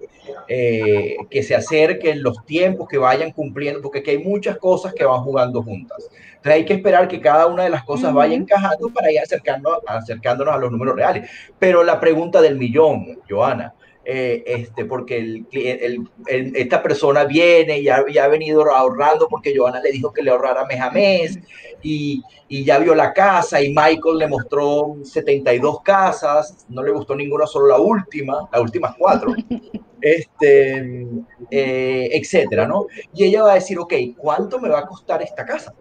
eh, 0.47 1.15
que 1.29 1.43
se 1.43 1.53
acerquen 1.53 2.23
los 2.23 2.43
tiempos, 2.43 2.87
que 2.89 2.97
vayan 2.97 3.31
cumpliendo, 3.31 3.81
porque 3.83 3.99
aquí 3.99 4.09
hay 4.09 4.17
muchas 4.17 4.57
cosas 4.57 4.93
que 4.95 5.05
van 5.05 5.21
jugando 5.21 5.61
juntas. 5.61 6.09
Entonces 6.27 6.53
hay 6.53 6.65
que 6.65 6.73
esperar 6.73 7.07
que 7.07 7.21
cada 7.21 7.45
una 7.45 7.63
de 7.63 7.69
las 7.69 7.83
cosas 7.83 8.13
vaya 8.13 8.33
encajando 8.33 8.89
para 8.89 9.11
ir 9.11 9.19
acercándonos, 9.19 9.79
acercándonos 9.85 10.55
a 10.55 10.57
los 10.57 10.71
números 10.71 10.95
reales. 10.95 11.29
Pero 11.59 11.83
la 11.83 11.99
pregunta 11.99 12.41
del 12.41 12.55
millón, 12.57 13.19
Joana, 13.29 13.75
eh, 14.05 14.43
este, 14.45 14.85
porque 14.85 15.17
el, 15.17 15.47
el, 15.51 16.55
esta 16.55 16.83
persona 16.83 17.23
viene 17.25 17.79
y 17.79 17.89
ha, 17.89 17.97
ha, 17.97 18.27
venido 18.27 18.63
ahorrando 18.71 19.27
porque 19.27 19.55
Joana 19.55 19.81
le 19.81 19.91
dijo 19.91 20.13
que 20.13 20.21
le 20.21 20.31
ahorrara 20.31 20.65
mes 20.65 20.79
a 20.79 20.91
mes 20.91 21.39
y, 21.81 22.21
y, 22.47 22.63
ya 22.63 22.77
vio 22.77 22.93
la 22.93 23.13
casa 23.13 23.61
y 23.61 23.69
Michael 23.69 24.19
le 24.19 24.27
mostró 24.27 24.97
72 25.03 25.81
casas, 25.81 26.65
no 26.69 26.83
le 26.83 26.91
gustó 26.91 27.15
ninguna, 27.15 27.47
solo 27.47 27.67
la 27.67 27.79
última, 27.79 28.47
las 28.51 28.61
últimas 28.61 28.95
cuatro. 28.97 29.33
este, 30.01 31.07
eh, 31.49 32.09
etcétera, 32.11 32.67
¿no? 32.67 32.85
Y 33.13 33.23
ella 33.23 33.43
va 33.43 33.51
a 33.53 33.55
decir, 33.55 33.79
ok, 33.79 33.93
¿cuánto 34.15 34.59
me 34.59 34.69
va 34.69 34.79
a 34.79 34.85
costar 34.85 35.23
esta 35.23 35.45
casa? 35.45 35.73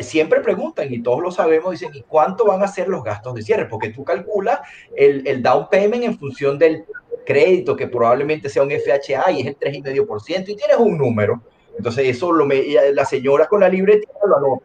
Siempre 0.00 0.40
preguntan, 0.40 0.92
y 0.92 1.02
todos 1.02 1.20
lo 1.20 1.30
sabemos, 1.30 1.72
dicen, 1.72 1.90
¿y 1.94 2.02
cuánto 2.02 2.46
van 2.46 2.62
a 2.62 2.68
ser 2.68 2.88
los 2.88 3.04
gastos 3.04 3.34
de 3.34 3.42
cierre? 3.42 3.66
Porque 3.66 3.90
tú 3.90 4.02
calculas 4.04 4.60
el, 4.96 5.26
el 5.26 5.42
down 5.42 5.68
payment 5.70 6.04
en 6.04 6.18
función 6.18 6.58
del 6.58 6.84
crédito, 7.26 7.76
que 7.76 7.86
probablemente 7.86 8.48
sea 8.48 8.62
un 8.62 8.70
FHA 8.70 9.30
y 9.32 9.40
es 9.40 9.46
el 9.46 9.58
3,5%, 9.58 10.48
y 10.48 10.56
tienes 10.56 10.76
un 10.78 10.96
número. 10.96 11.40
Entonces, 11.76 12.08
eso 12.08 12.32
lo 12.32 12.46
me, 12.46 12.62
la 12.92 13.04
señora 13.04 13.46
con 13.46 13.60
la 13.60 13.68
libreta 13.68 14.08
lo 14.26 14.36
anota, 14.36 14.64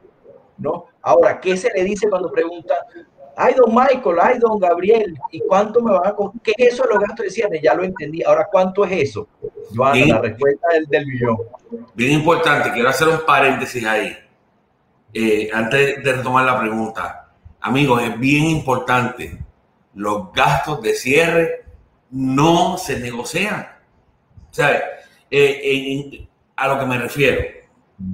¿no? 0.58 0.86
Ahora, 1.02 1.40
¿qué 1.40 1.56
se 1.56 1.70
le 1.74 1.84
dice 1.84 2.10
cuando 2.10 2.32
pregunta, 2.32 2.76
ay, 3.36 3.54
don 3.56 3.74
Michael, 3.74 4.18
ay, 4.22 4.40
don 4.40 4.58
Gabriel, 4.58 5.16
¿y 5.32 5.40
cuánto 5.42 5.82
me 5.82 5.92
van 5.92 6.08
a 6.08 6.14
costar? 6.14 6.42
¿Qué 6.42 6.54
es 6.58 6.74
eso 6.74 6.84
de 6.84 6.90
los 6.90 7.00
gastos 7.00 7.26
de 7.26 7.30
cierre? 7.30 7.62
Ya 7.62 7.74
lo 7.74 7.84
entendí. 7.84 8.24
Ahora, 8.24 8.48
¿cuánto 8.52 8.86
es 8.86 9.10
eso? 9.10 9.28
Joana, 9.76 10.06
la 10.06 10.22
respuesta 10.22 10.68
del, 10.74 10.86
del 10.88 11.06
millón. 11.06 11.38
Bien 11.94 12.12
importante, 12.12 12.72
quiero 12.72 12.90
hacer 12.90 13.08
un 13.08 13.20
paréntesis 13.26 13.86
ahí. 13.86 14.18
Eh, 15.18 15.50
antes 15.54 16.04
de 16.04 16.14
retomar 16.14 16.46
la 16.46 16.60
pregunta, 16.60 17.30
amigos, 17.62 18.04
es 18.04 18.20
bien 18.20 18.44
importante. 18.48 19.42
Los 19.94 20.34
gastos 20.34 20.82
de 20.82 20.94
cierre 20.94 21.64
no 22.12 22.78
se 22.78 23.00
negocian. 23.00 23.66
Sea, 24.52 24.84
eh, 25.32 26.28
a 26.58 26.68
lo 26.68 26.80
que 26.80 26.86
me 26.86 26.98
refiero, 26.98 27.42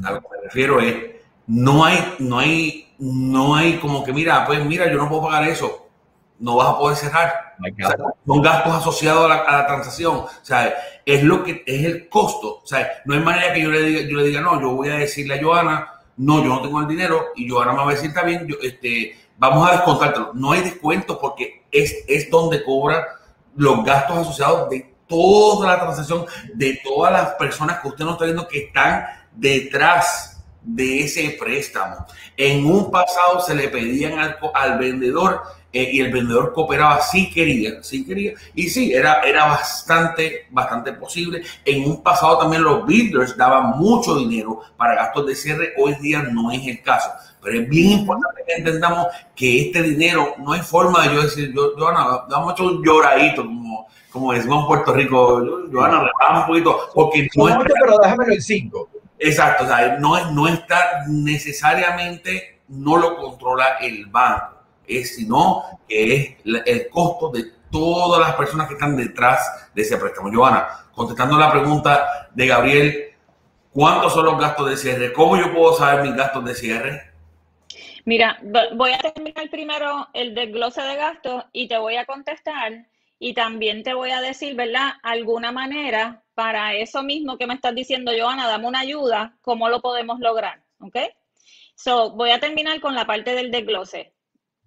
a 0.03 0.11
lo 0.11 0.21
que 0.21 0.27
me 0.29 0.43
refiero 0.43 0.79
es, 0.79 0.95
no 1.47 1.83
hay, 1.83 2.15
no 2.19 2.37
hay 2.37 2.91
no 3.01 3.55
hay 3.55 3.77
como 3.77 4.03
que, 4.03 4.13
mira, 4.13 4.45
pues 4.45 4.63
mira, 4.63 4.89
yo 4.89 4.97
no 4.97 5.09
puedo 5.09 5.23
pagar 5.23 5.49
eso, 5.49 5.89
no 6.39 6.55
vas 6.55 6.69
a 6.69 6.77
poder 6.77 6.95
cerrar. 6.95 7.55
son 8.27 8.41
gastos 8.43 8.73
asociados 8.75 9.25
a 9.25 9.27
la, 9.27 9.65
transacción. 9.65 10.17
O 10.17 10.29
sea, 10.43 10.71
es 11.03 11.23
lo 11.23 11.43
que 11.43 11.63
es 11.65 11.83
el 11.83 12.07
costo. 12.09 12.61
Sea, 12.63 13.01
no 13.05 13.15
hay 13.15 13.21
manera 13.21 13.53
que 13.53 13.61
yo 13.61 13.71
le 13.71 13.81
diga, 13.81 14.01
yo 14.07 14.17
le 14.17 14.23
diga, 14.25 14.41
no, 14.41 14.61
yo 14.61 14.75
voy 14.75 14.89
a 14.89 14.97
decirle 14.97 15.39
a 15.39 15.43
Joana, 15.43 15.91
no, 16.21 16.43
yo 16.43 16.49
no 16.49 16.61
tengo 16.61 16.79
el 16.79 16.87
dinero, 16.87 17.29
y 17.35 17.49
Joana 17.49 17.71
me 17.71 17.79
va 17.79 17.89
a 17.89 17.93
decir 17.95 18.13
también, 18.13 18.45
yo, 18.47 18.55
este, 18.61 19.17
vamos 19.39 19.67
a 19.67 19.71
descontártelo. 19.71 20.31
No 20.35 20.51
hay 20.51 20.61
descuento 20.61 21.19
porque 21.19 21.65
es, 21.71 22.05
es 22.07 22.29
donde 22.29 22.63
cobra 22.63 23.07
los 23.55 23.83
gastos 23.83 24.19
asociados 24.19 24.69
de 24.69 24.93
toda 25.07 25.67
la 25.67 25.79
transacción, 25.79 26.25
de 26.53 26.79
todas 26.83 27.11
las 27.11 27.29
personas 27.33 27.79
que 27.79 27.87
usted 27.87 28.05
no 28.05 28.11
está 28.11 28.25
viendo 28.25 28.47
que 28.47 28.65
están 28.65 29.05
detrás 29.31 30.43
de 30.61 31.05
ese 31.05 31.37
préstamo. 31.39 32.05
En 32.37 32.65
un 32.65 32.91
pasado 32.91 33.41
se 33.41 33.55
le 33.55 33.67
pedían 33.69 34.19
al, 34.19 34.77
vendedor 34.77 35.41
eh, 35.73 35.89
y 35.93 36.01
el 36.01 36.11
vendedor 36.11 36.53
cooperaba 36.53 37.01
si 37.01 37.29
quería, 37.29 37.81
si 37.81 38.05
quería. 38.05 38.33
Y 38.53 38.69
sí, 38.69 38.93
era, 38.93 39.21
era 39.21 39.45
bastante, 39.45 40.47
bastante 40.49 40.93
posible. 40.93 41.43
En 41.63 41.85
un 41.85 42.03
pasado 42.03 42.39
también 42.39 42.63
los 42.63 42.85
builders 42.85 43.37
daban 43.37 43.77
mucho 43.77 44.17
dinero 44.17 44.61
para 44.75 44.95
gastos 44.95 45.27
de 45.27 45.35
cierre. 45.35 45.73
Hoy 45.77 45.95
día 45.95 46.23
no 46.23 46.51
es 46.51 46.65
el 46.67 46.81
caso. 46.81 47.09
Pero 47.41 47.59
es 47.59 47.69
bien 47.69 47.99
importante 47.99 48.43
que 48.45 48.53
entendamos 48.53 49.07
que 49.35 49.61
este 49.61 49.81
dinero 49.81 50.35
no 50.37 50.53
hay 50.53 50.61
forma 50.61 51.07
de 51.07 51.15
yo 51.15 51.23
decir, 51.23 51.51
yo, 51.55 51.71
Joana, 51.75 52.25
damos 52.29 52.59
un 52.59 52.83
lloradito, 52.83 53.43
como, 53.43 53.87
como 54.11 54.33
decimos 54.33 54.61
en 54.61 54.67
Puerto 54.67 54.93
Rico, 54.93 55.41
Joana, 55.71 56.03
un 56.35 56.45
poquito, 56.45 56.89
porque 56.93 57.27
no 57.35 57.49
es... 57.49 57.55
pero 57.79 57.97
déjamelo 57.97 58.33
en 58.33 58.41
cinco. 58.41 58.89
Exacto, 59.17 59.63
o 59.63 59.67
sea, 59.67 59.97
no, 59.99 60.31
no 60.31 60.47
está 60.47 61.03
necesariamente, 61.07 62.61
no 62.67 62.97
lo 62.97 63.17
controla 63.17 63.77
el 63.79 64.05
banco, 64.07 64.60
es 64.99 65.15
sino 65.15 65.79
que 65.87 66.13
es 66.13 66.37
el 66.65 66.89
costo 66.89 67.29
de 67.29 67.51
todas 67.71 68.19
las 68.19 68.35
personas 68.35 68.67
que 68.67 68.73
están 68.73 68.95
detrás 68.95 69.69
de 69.73 69.81
ese 69.81 69.97
préstamo. 69.97 70.31
Joana, 70.31 70.67
contestando 70.93 71.37
la 71.37 71.51
pregunta 71.51 72.29
de 72.31 72.47
Gabriel, 72.47 73.13
¿cuántos 73.71 74.13
son 74.13 74.25
los 74.25 74.39
gastos 74.39 74.69
de 74.69 74.77
cierre? 74.77 75.13
¿Cómo 75.13 75.37
yo 75.37 75.53
puedo 75.53 75.73
saber 75.73 76.03
mis 76.03 76.15
gastos 76.15 76.43
de 76.45 76.55
cierre? 76.55 77.11
Mira, 78.05 78.39
voy 78.75 78.91
a 78.91 78.99
terminar 78.99 79.49
primero 79.49 80.07
el 80.13 80.33
desglose 80.33 80.81
de 80.81 80.95
gastos 80.95 81.45
y 81.53 81.67
te 81.67 81.77
voy 81.77 81.97
a 81.97 82.05
contestar 82.05 82.87
y 83.19 83.33
también 83.35 83.83
te 83.83 83.93
voy 83.93 84.09
a 84.11 84.21
decir, 84.21 84.55
¿verdad? 84.55 84.93
Alguna 85.03 85.51
manera 85.51 86.23
para 86.33 86.73
eso 86.73 87.03
mismo 87.03 87.37
que 87.37 87.45
me 87.45 87.53
estás 87.53 87.75
diciendo, 87.75 88.11
Joana, 88.19 88.47
dame 88.47 88.67
una 88.67 88.79
ayuda, 88.79 89.37
¿cómo 89.41 89.69
lo 89.69 89.79
podemos 89.81 90.19
lograr? 90.19 90.63
¿Ok? 90.79 90.97
So, 91.75 92.11
voy 92.11 92.31
a 92.31 92.39
terminar 92.39 92.81
con 92.81 92.95
la 92.95 93.05
parte 93.05 93.35
del 93.35 93.51
desglose. 93.51 94.10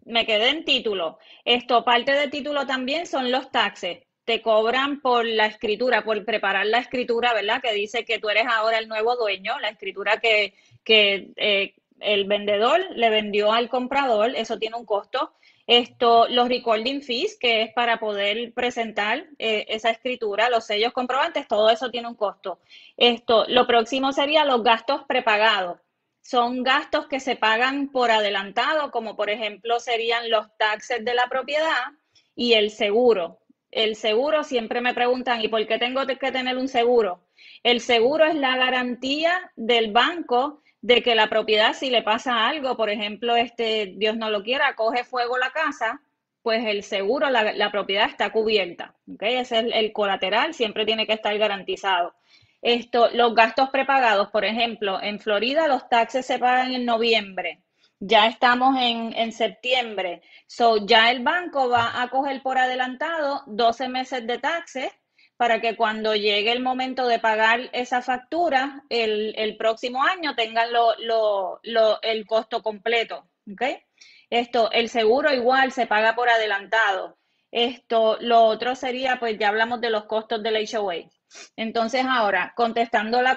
Me 0.05 0.27
quedé 0.27 0.51
en 0.51 0.65
título. 0.65 1.19
Esto, 1.45 1.85
parte 1.85 2.13
de 2.13 2.29
título 2.29 2.67
también 2.67 3.07
son 3.07 3.31
los 3.31 3.51
taxes. 3.51 4.01
Te 4.25 4.41
cobran 4.41 5.01
por 5.01 5.27
la 5.27 5.47
escritura, 5.47 6.05
por 6.05 6.25
preparar 6.25 6.67
la 6.67 6.79
escritura, 6.79 7.35
¿verdad? 7.35 7.61
Que 7.63 7.73
dice 7.73 8.05
que 8.05 8.19
tú 8.19 8.29
eres 8.29 8.47
ahora 8.47 8.79
el 8.79 8.89
nuevo 8.89 9.17
dueño, 9.17 9.59
la 9.61 9.69
escritura 9.69 10.19
que, 10.19 10.55
que 10.83 11.33
eh, 11.37 11.75
el 12.01 12.25
vendedor 12.25 12.81
le 12.95 13.11
vendió 13.11 13.53
al 13.53 13.69
comprador, 13.69 14.33
eso 14.37 14.59
tiene 14.59 14.77
un 14.77 14.87
costo. 14.87 15.33
Esto, 15.67 16.27
los 16.29 16.49
recording 16.49 17.01
fees, 17.01 17.39
que 17.39 17.63
es 17.63 17.73
para 17.73 17.99
poder 17.99 18.53
presentar 18.53 19.27
eh, 19.39 19.65
esa 19.69 19.91
escritura, 19.91 20.51
los 20.51 20.67
sellos 20.67 20.93
comprobantes, 20.93 21.49
todo 21.49 21.71
eso 21.71 21.91
tiene 21.91 22.09
un 22.09 22.15
costo. 22.15 22.59
Esto, 22.99 23.47
lo 23.49 23.67
próximo 23.67 24.13
sería 24.13 24.45
los 24.45 24.63
gastos 24.63 25.03
prepagados. 25.09 25.81
Son 26.25 26.63
gastos 26.63 27.07
que 27.07 27.21
se 27.21 27.37
pagan 27.37 27.93
por 27.93 28.11
adelantado, 28.11 28.91
como 28.91 29.15
por 29.15 29.29
ejemplo 29.29 29.79
serían 29.79 30.31
los 30.31 30.47
taxes 30.57 31.05
de 31.05 31.15
la 31.15 31.29
propiedad 31.29 31.93
y 32.35 32.55
el 32.55 32.71
seguro. 32.71 33.41
El 33.71 33.95
seguro, 33.95 34.43
siempre 34.43 34.81
me 34.81 34.95
preguntan, 34.95 35.43
¿y 35.43 35.49
por 35.49 35.67
qué 35.67 35.79
tengo 35.79 36.07
que 36.07 36.33
tener 36.33 36.57
un 36.57 36.69
seguro? 36.69 37.27
El 37.63 37.83
seguro 37.83 38.25
es 38.25 38.37
la 38.37 38.57
garantía 38.57 39.53
del 39.55 39.93
banco 39.93 40.63
de 40.81 41.03
que 41.03 41.15
la 41.15 41.29
propiedad, 41.29 41.75
si 41.75 41.91
le 41.91 42.03
pasa 42.03 42.49
algo, 42.49 42.75
por 42.75 42.89
ejemplo, 42.89 43.37
este, 43.37 43.93
Dios 43.97 44.17
no 44.17 44.31
lo 44.31 44.43
quiera, 44.43 44.75
coge 44.77 45.05
fuego 45.05 45.37
la 45.37 45.51
casa, 45.51 46.01
pues 46.43 46.65
el 46.67 46.85
seguro, 46.85 47.29
la, 47.29 47.71
propiedad 47.71 48.09
está 48.09 48.31
cubierta. 48.31 48.95
¿okay? 49.13 49.37
Ese 49.37 49.59
es 49.59 49.67
el, 49.73 49.93
colateral, 49.93 50.55
siempre 50.55 50.87
tiene 50.87 51.07
que 51.07 51.13
estar 51.13 51.37
garantizado. 51.37 52.15
Esto, 52.65 53.11
los 53.13 53.35
gastos 53.35 53.69
prepagados, 53.69 54.31
por 54.31 54.43
ejemplo, 54.43 54.99
en 55.03 55.21
Florida 55.21 55.69
los 55.69 55.87
taxes 55.91 56.25
se 56.25 56.39
pagan 56.39 56.73
en 56.73 56.87
noviembre. 56.87 57.63
Ya 58.01 58.27
estamos 58.27 58.81
en, 58.81 59.13
en 59.13 59.33
septiembre. 59.33 60.23
So, 60.47 60.87
ya 60.87 61.11
el 61.11 61.23
banco 61.23 61.69
va 61.69 62.01
a 62.01 62.09
coger 62.09 62.43
por 62.43 62.57
adelantado 62.57 63.43
12 63.49 63.89
meses 63.89 64.27
de 64.27 64.39
taxes 64.39 64.91
para 65.37 65.61
que 65.61 65.77
cuando 65.77 66.15
llegue 66.15 66.53
el 66.53 66.63
momento 66.63 67.07
de 67.07 67.19
pagar 67.19 67.69
esa 67.75 68.01
factura, 68.01 68.83
el, 68.89 69.57
próximo 69.59 70.03
año 70.03 70.35
tengan 70.35 70.73
lo, 70.73 71.61
el 72.01 72.27
costo 72.27 72.63
completo. 72.63 73.29
¿okay? 73.53 73.83
Esto, 74.31 74.71
el 74.73 74.89
seguro 74.89 75.35
igual 75.35 75.71
se 75.71 75.87
paga 75.87 76.15
por 76.15 76.31
adelantado. 76.31 77.19
Esto, 77.51 78.17
lo 78.23 78.45
otro 78.45 78.75
sería, 78.75 79.19
pues 79.21 79.39
ya 79.39 79.49
hablamos 79.49 79.83
de 79.83 79.91
los 79.91 80.07
costos 80.07 80.43
del 80.43 80.67
HOA. 80.67 81.11
Entonces, 81.57 82.05
ahora, 82.09 82.53
contestando 82.57 83.23
la, 83.23 83.37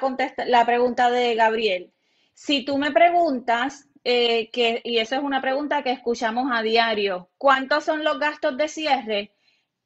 pregunta 0.65 1.09
de 1.09 1.35
Gabriel, 1.35 1.93
si 2.33 2.63
tú 2.63 2.77
me 2.77 2.91
preguntas, 2.91 3.87
eh, 4.03 4.49
que, 4.51 4.81
y 4.83 4.99
eso 4.99 5.15
es 5.15 5.21
una 5.21 5.41
pregunta 5.41 5.83
que 5.83 5.91
escuchamos 5.91 6.49
a 6.51 6.61
diario, 6.61 7.29
¿cuántos 7.37 7.83
son 7.83 8.03
los 8.03 8.19
gastos 8.19 8.57
de 8.57 8.67
cierre? 8.67 9.31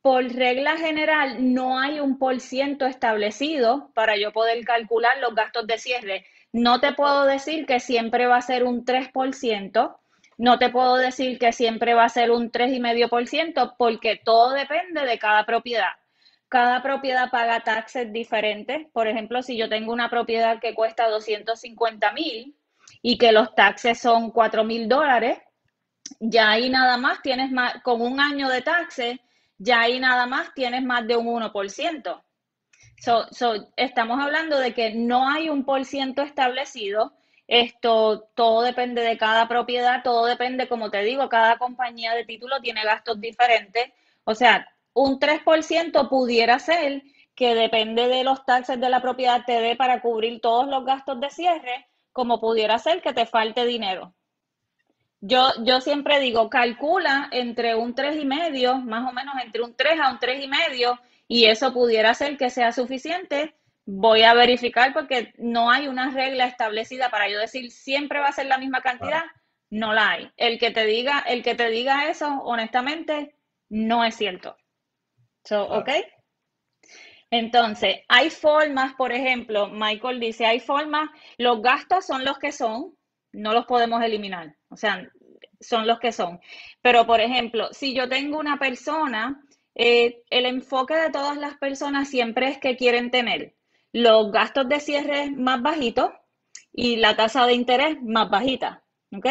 por 0.02 0.24
regla 0.34 0.78
general, 0.78 1.54
no 1.54 1.78
hay 1.78 2.00
un 2.00 2.18
por 2.18 2.40
ciento 2.40 2.86
establecido 2.86 3.92
para 3.94 4.18
yo 4.18 4.32
poder 4.32 4.64
calcular 4.66 5.20
los 5.20 5.36
gastos 5.36 5.68
de 5.68 5.78
cierre. 5.78 6.26
No 6.52 6.80
te 6.82 6.94
puedo 6.94 7.26
decir 7.26 7.66
que 7.66 7.80
siempre 7.80 8.26
va 8.26 8.38
a 8.38 8.42
ser 8.42 8.64
un 8.64 8.84
3%, 8.84 9.98
no 10.38 10.58
te 10.58 10.70
puedo 10.70 10.96
decir 10.96 11.38
que 11.38 11.54
siempre 11.54 11.94
va 11.94 12.06
a 12.06 12.10
ser 12.10 12.32
un 12.32 12.52
3,5%, 12.52 13.76
porque 13.78 14.20
todo 14.24 14.52
depende 14.52 15.06
de 15.06 15.20
cada 15.20 15.46
propiedad. 15.46 15.92
Cada 16.52 16.84
propiedad 16.84 17.32
paga 17.32 17.62
taxes 17.62 18.12
diferentes. 18.12 18.86
Por 18.92 19.08
ejemplo, 19.08 19.42
si 19.42 19.56
yo 19.56 19.70
tengo 19.70 19.94
una 19.94 20.10
propiedad 20.10 20.60
que 20.60 20.76
cuesta 20.76 21.08
250 21.08 22.12
mil 22.12 22.58
y 23.02 23.18
que 23.18 23.32
los 23.32 23.56
taxes 23.56 24.02
son 24.02 24.32
4 24.32 24.66
mil 24.66 24.90
dólares, 24.90 25.40
ya 26.20 26.50
ahí 26.50 26.70
nada 26.70 26.98
más 26.98 27.22
tienes 27.22 27.52
más, 27.52 27.82
con 27.84 28.02
un 28.02 28.20
año 28.20 28.50
de 28.50 28.62
taxes, 28.62 29.18
ya 29.60 29.80
ahí 29.80 29.98
nada 30.02 30.26
más 30.26 30.54
tienes 30.54 30.84
más 30.84 31.08
de 31.08 31.16
un 31.16 31.28
1%. 31.28 32.22
So, 32.98 33.30
estamos 33.78 34.22
hablando 34.22 34.60
de 34.60 34.74
que 34.74 34.94
no 34.94 35.30
hay 35.30 35.48
un 35.48 35.64
por 35.64 35.86
ciento 35.86 36.22
establecido. 36.22 37.14
Esto 37.48 38.30
todo 38.36 38.62
depende 38.64 39.04
de 39.04 39.18
cada 39.18 39.48
propiedad, 39.48 40.04
todo 40.04 40.26
depende, 40.26 40.68
como 40.68 40.92
te 40.92 41.02
digo, 41.04 41.30
cada 41.30 41.58
compañía 41.58 42.14
de 42.14 42.26
título 42.26 42.60
tiene 42.60 42.84
gastos 42.84 43.22
diferentes. 43.22 43.94
O 44.26 44.36
sea, 44.36 44.68
un 44.93 45.19
3% 45.19 46.10
pudiera 46.10 46.60
ser 46.60 47.04
que 47.36 47.56
depende 47.56 48.08
de 48.08 48.23
los 48.23 48.45
taxes 48.45 48.80
de 48.80 48.89
la 48.89 49.01
propiedad 49.01 49.43
te 49.45 49.60
dé 49.62 49.75
para 49.75 50.01
cubrir 50.01 50.41
todos 50.41 50.67
los 50.67 50.86
gastos 50.86 51.19
de 51.19 51.30
cierre, 51.30 51.88
como 52.12 52.39
pudiera 52.39 52.77
ser 52.77 53.01
que 53.01 53.13
te 53.13 53.25
falte 53.25 53.65
dinero. 53.65 54.13
Yo, 55.21 55.51
yo 55.63 55.82
siempre 55.82 56.19
digo, 56.19 56.49
calcula 56.49 57.30
entre 57.32 57.75
un 57.75 57.93
tres 57.93 58.17
y 58.17 58.25
medio, 58.25 58.77
más 58.80 59.08
o 59.08 59.13
menos 59.13 59.36
entre 59.43 59.62
un 59.62 59.75
3 59.75 59.99
a 59.99 60.12
un 60.12 60.19
tres 60.19 60.43
y 60.43 60.47
medio, 60.47 60.99
y 61.27 61.45
eso 61.45 61.71
pudiera 61.73 62.13
ser 62.15 62.38
que 62.38 62.49
sea 62.49 62.71
suficiente. 62.71 63.56
Voy 63.86 64.23
a 64.23 64.34
verificar 64.34 64.93
porque 64.93 65.34
no 65.38 65.69
hay 65.71 65.88
una 65.88 66.10
regla 66.10 66.45
establecida 66.45 67.10
para 67.10 67.30
yo 67.30 67.39
decir 67.39 67.71
siempre 67.71 68.19
va 68.19 68.27
a 68.27 68.34
ser 68.34 68.47
la 68.47 68.58
misma 68.58 68.82
cantidad. 68.82 69.23
No 69.69 69.93
la 69.93 70.10
hay. 70.10 70.32
El 70.38 70.60
que 70.60 70.71
te 70.71 70.86
diga, 70.86 71.19
el 71.27 71.43
que 71.43 71.56
te 71.56 71.69
diga 71.69 72.10
eso, 72.10 72.27
honestamente, 72.43 73.36
no 73.69 74.04
es 74.04 74.15
cierto. 74.15 74.58
So, 75.43 75.63
¿ok? 75.63 75.89
Entonces, 77.32 77.97
hay 78.10 78.30
formas, 78.30 78.93
por 78.95 79.12
ejemplo, 79.13 79.69
Michael 79.69 80.19
dice, 80.19 80.45
hay 80.45 80.60
formas, 80.60 81.10
los 81.38 81.62
gastos 81.62 82.06
son 82.06 82.25
los 82.25 82.38
que 82.38 82.51
son, 82.51 82.95
no 83.32 83.54
los 83.54 83.65
podemos 83.65 84.04
eliminar, 84.04 84.56
o 84.69 84.75
sea, 84.75 85.10
son 85.60 85.88
los 85.88 85.99
que 85.99 86.12
son. 86.12 86.41
Pero, 86.82 87.06
por 87.06 87.21
ejemplo, 87.21 87.69
si 87.71 87.95
yo 87.95 88.10
tengo 88.10 88.38
una 88.38 88.58
persona, 88.58 89.41
eh, 89.75 90.23
el 90.30 90.45
enfoque 90.45 90.95
de 90.95 91.10
todas 91.10 91.38
las 91.38 91.58
personas 91.58 92.10
siempre 92.10 92.49
es 92.49 92.58
que 92.58 92.75
quieren 92.75 93.12
tener 93.12 93.56
los 93.93 94.32
gastos 94.32 94.67
de 94.67 94.80
cierre 94.82 95.32
más 95.32 95.62
bajitos 95.62 96.12
y 96.73 96.97
la 96.97 97.15
tasa 97.15 97.45
de 97.45 97.54
interés 97.54 98.01
más 98.01 98.30
bajita, 98.30 98.84
¿ok? 99.15 99.27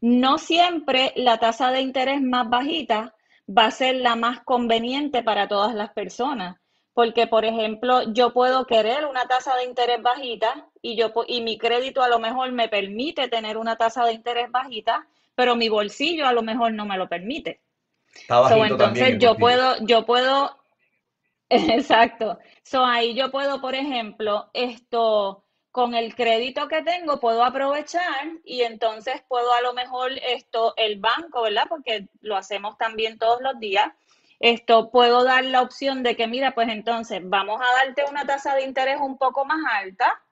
No 0.00 0.38
siempre 0.38 1.12
la 1.16 1.38
tasa 1.38 1.70
de 1.70 1.80
interés 1.80 2.20
más 2.22 2.48
bajita 2.48 3.14
va 3.56 3.66
a 3.66 3.70
ser 3.70 3.96
la 3.96 4.16
más 4.16 4.40
conveniente 4.44 5.22
para 5.22 5.48
todas 5.48 5.74
las 5.74 5.90
personas 5.92 6.60
porque, 6.92 7.26
por 7.26 7.44
ejemplo, 7.44 8.12
yo 8.12 8.32
puedo 8.32 8.66
querer 8.66 9.06
una 9.06 9.24
tasa 9.26 9.56
de 9.56 9.64
interés 9.64 10.02
bajita 10.02 10.68
y, 10.82 10.96
yo, 10.96 11.12
y 11.28 11.40
mi 11.40 11.56
crédito 11.56 12.02
a 12.02 12.08
lo 12.08 12.18
mejor 12.18 12.52
me 12.52 12.68
permite 12.68 13.28
tener 13.28 13.56
una 13.56 13.76
tasa 13.76 14.04
de 14.04 14.12
interés 14.12 14.50
bajita, 14.50 15.06
pero 15.34 15.56
mi 15.56 15.68
bolsillo 15.68 16.26
a 16.26 16.32
lo 16.32 16.42
mejor 16.42 16.72
no 16.72 16.84
me 16.84 16.98
lo 16.98 17.08
permite. 17.08 17.60
entonces 18.28 19.18
yo 19.18 19.36
puedo, 19.36 19.76
yo 19.80 20.04
puedo, 20.04 20.58
exacto. 21.48 22.38
So 22.64 22.84
ahí 22.84 23.14
yo 23.14 23.30
puedo, 23.30 23.60
por 23.60 23.74
ejemplo, 23.74 24.50
esto 24.52 25.44
con 25.70 25.94
el 25.94 26.14
crédito 26.14 26.68
que 26.68 26.82
tengo 26.82 27.20
puedo 27.20 27.44
aprovechar 27.44 28.28
y 28.44 28.62
entonces 28.62 29.22
puedo 29.28 29.52
a 29.52 29.60
lo 29.60 29.72
mejor 29.72 30.12
esto 30.26 30.74
el 30.76 30.98
banco, 30.98 31.42
¿verdad? 31.42 31.66
Porque 31.68 32.08
lo 32.20 32.36
hacemos 32.36 32.76
también 32.76 33.18
todos 33.18 33.40
los 33.40 33.58
días 33.60 33.92
esto 34.40 34.90
puedo 34.90 35.22
dar 35.22 35.44
la 35.44 35.60
opción 35.60 36.02
de 36.02 36.16
que, 36.16 36.26
mira, 36.26 36.52
pues 36.52 36.68
entonces 36.70 37.20
vamos 37.22 37.60
a 37.60 37.84
darte 37.84 38.04
una 38.10 38.24
tasa 38.24 38.54
de 38.54 38.64
interés 38.64 38.98
un 38.98 39.18
poco 39.18 39.44
más 39.44 39.60
alta. 39.70 40.22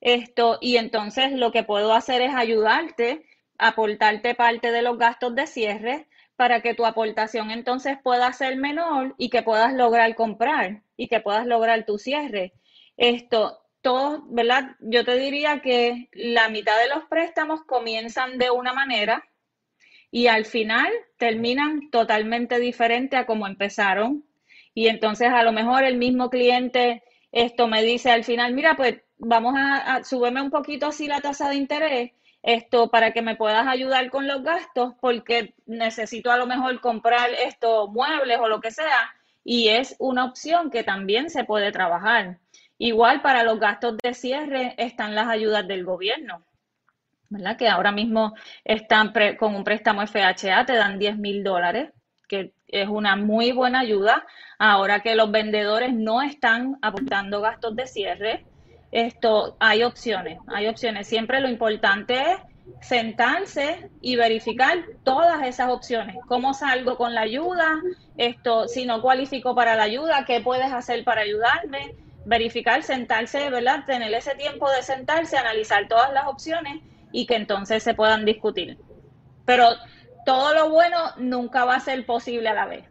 Esto, 0.00 0.58
y 0.60 0.78
entonces 0.78 1.32
lo 1.32 1.52
que 1.52 1.62
puedo 1.62 1.92
hacer 1.92 2.22
es 2.22 2.34
ayudarte, 2.34 3.26
aportarte 3.58 4.34
parte 4.34 4.72
de 4.72 4.80
los 4.80 4.98
gastos 4.98 5.34
de 5.34 5.46
cierre 5.46 6.08
para 6.34 6.62
que 6.62 6.74
tu 6.74 6.86
aportación 6.86 7.50
entonces 7.50 7.98
pueda 8.02 8.32
ser 8.32 8.56
menor 8.56 9.14
y 9.18 9.28
que 9.28 9.42
puedas 9.42 9.74
lograr 9.74 10.14
comprar 10.14 10.82
y 10.96 11.08
que 11.08 11.20
puedas 11.20 11.46
lograr 11.46 11.84
tu 11.84 11.98
cierre. 11.98 12.54
Esto, 12.96 13.61
todo, 13.82 14.24
¿verdad? 14.28 14.76
Yo 14.80 15.04
te 15.04 15.16
diría 15.18 15.60
que 15.60 16.08
la 16.12 16.48
mitad 16.48 16.78
de 16.80 16.88
los 16.94 17.04
préstamos 17.04 17.62
comienzan 17.64 18.38
de 18.38 18.50
una 18.50 18.72
manera 18.72 19.24
y 20.10 20.28
al 20.28 20.44
final 20.44 20.88
terminan 21.18 21.90
totalmente 21.90 22.58
diferente 22.60 23.16
a 23.16 23.26
como 23.26 23.46
empezaron. 23.46 24.24
Y 24.74 24.88
entonces 24.88 25.28
a 25.28 25.42
lo 25.42 25.52
mejor 25.52 25.84
el 25.84 25.98
mismo 25.98 26.30
cliente 26.30 27.02
esto 27.32 27.66
me 27.66 27.82
dice 27.82 28.10
al 28.10 28.24
final, 28.24 28.52
mira, 28.54 28.76
pues 28.76 29.00
vamos 29.18 29.54
a, 29.56 29.96
a 29.96 30.42
un 30.42 30.50
poquito 30.50 30.86
así 30.86 31.06
la 31.06 31.20
tasa 31.20 31.48
de 31.48 31.56
interés, 31.56 32.12
esto 32.42 32.90
para 32.90 33.12
que 33.12 33.22
me 33.22 33.36
puedas 33.36 33.66
ayudar 33.66 34.10
con 34.10 34.26
los 34.26 34.42
gastos, 34.42 34.94
porque 35.00 35.54
necesito 35.66 36.30
a 36.30 36.36
lo 36.36 36.46
mejor 36.46 36.80
comprar 36.80 37.30
estos 37.46 37.90
muebles 37.90 38.38
o 38.38 38.48
lo 38.48 38.60
que 38.60 38.70
sea, 38.70 39.14
y 39.44 39.68
es 39.68 39.96
una 39.98 40.24
opción 40.26 40.70
que 40.70 40.84
también 40.84 41.30
se 41.30 41.44
puede 41.44 41.72
trabajar. 41.72 42.38
Igual 42.84 43.22
para 43.22 43.44
los 43.44 43.60
gastos 43.60 43.96
de 44.02 44.12
cierre 44.12 44.74
están 44.76 45.14
las 45.14 45.28
ayudas 45.28 45.68
del 45.68 45.84
gobierno. 45.84 46.44
¿verdad? 47.28 47.56
Que 47.56 47.68
ahora 47.68 47.92
mismo 47.92 48.34
están 48.64 49.12
con 49.38 49.54
un 49.54 49.62
préstamo 49.62 50.04
FHA, 50.04 50.66
te 50.66 50.74
dan 50.74 50.98
10 50.98 51.16
mil 51.18 51.44
dólares, 51.44 51.92
que 52.26 52.54
es 52.66 52.88
una 52.88 53.14
muy 53.14 53.52
buena 53.52 53.78
ayuda. 53.78 54.26
Ahora 54.58 54.98
que 54.98 55.14
los 55.14 55.30
vendedores 55.30 55.94
no 55.94 56.22
están 56.22 56.76
aportando 56.82 57.40
gastos 57.40 57.76
de 57.76 57.86
cierre, 57.86 58.46
esto 58.90 59.56
hay 59.60 59.84
opciones, 59.84 60.40
hay 60.48 60.66
opciones. 60.66 61.06
Siempre 61.06 61.40
lo 61.40 61.48
importante 61.48 62.20
es 62.20 62.38
sentarse 62.80 63.90
y 64.00 64.16
verificar 64.16 64.78
todas 65.04 65.46
esas 65.46 65.70
opciones. 65.70 66.16
¿Cómo 66.26 66.52
salgo 66.52 66.96
con 66.96 67.14
la 67.14 67.20
ayuda? 67.20 67.80
Esto, 68.16 68.66
si 68.66 68.86
no 68.86 69.00
cualifico 69.00 69.54
para 69.54 69.76
la 69.76 69.84
ayuda, 69.84 70.24
¿qué 70.26 70.40
puedes 70.40 70.72
hacer 70.72 71.04
para 71.04 71.20
ayudarme? 71.20 71.94
Verificar, 72.24 72.82
sentarse, 72.82 73.50
¿verdad? 73.50 73.84
Tener 73.84 74.12
ese 74.14 74.34
tiempo 74.34 74.70
de 74.70 74.82
sentarse, 74.82 75.36
analizar 75.36 75.88
todas 75.88 76.12
las 76.12 76.26
opciones 76.26 76.80
y 77.10 77.26
que 77.26 77.36
entonces 77.36 77.82
se 77.82 77.94
puedan 77.94 78.24
discutir. 78.24 78.78
Pero 79.44 79.68
todo 80.24 80.54
lo 80.54 80.70
bueno 80.70 80.98
nunca 81.18 81.64
va 81.64 81.76
a 81.76 81.80
ser 81.80 82.06
posible 82.06 82.48
a 82.48 82.54
la 82.54 82.66
vez. 82.66 82.84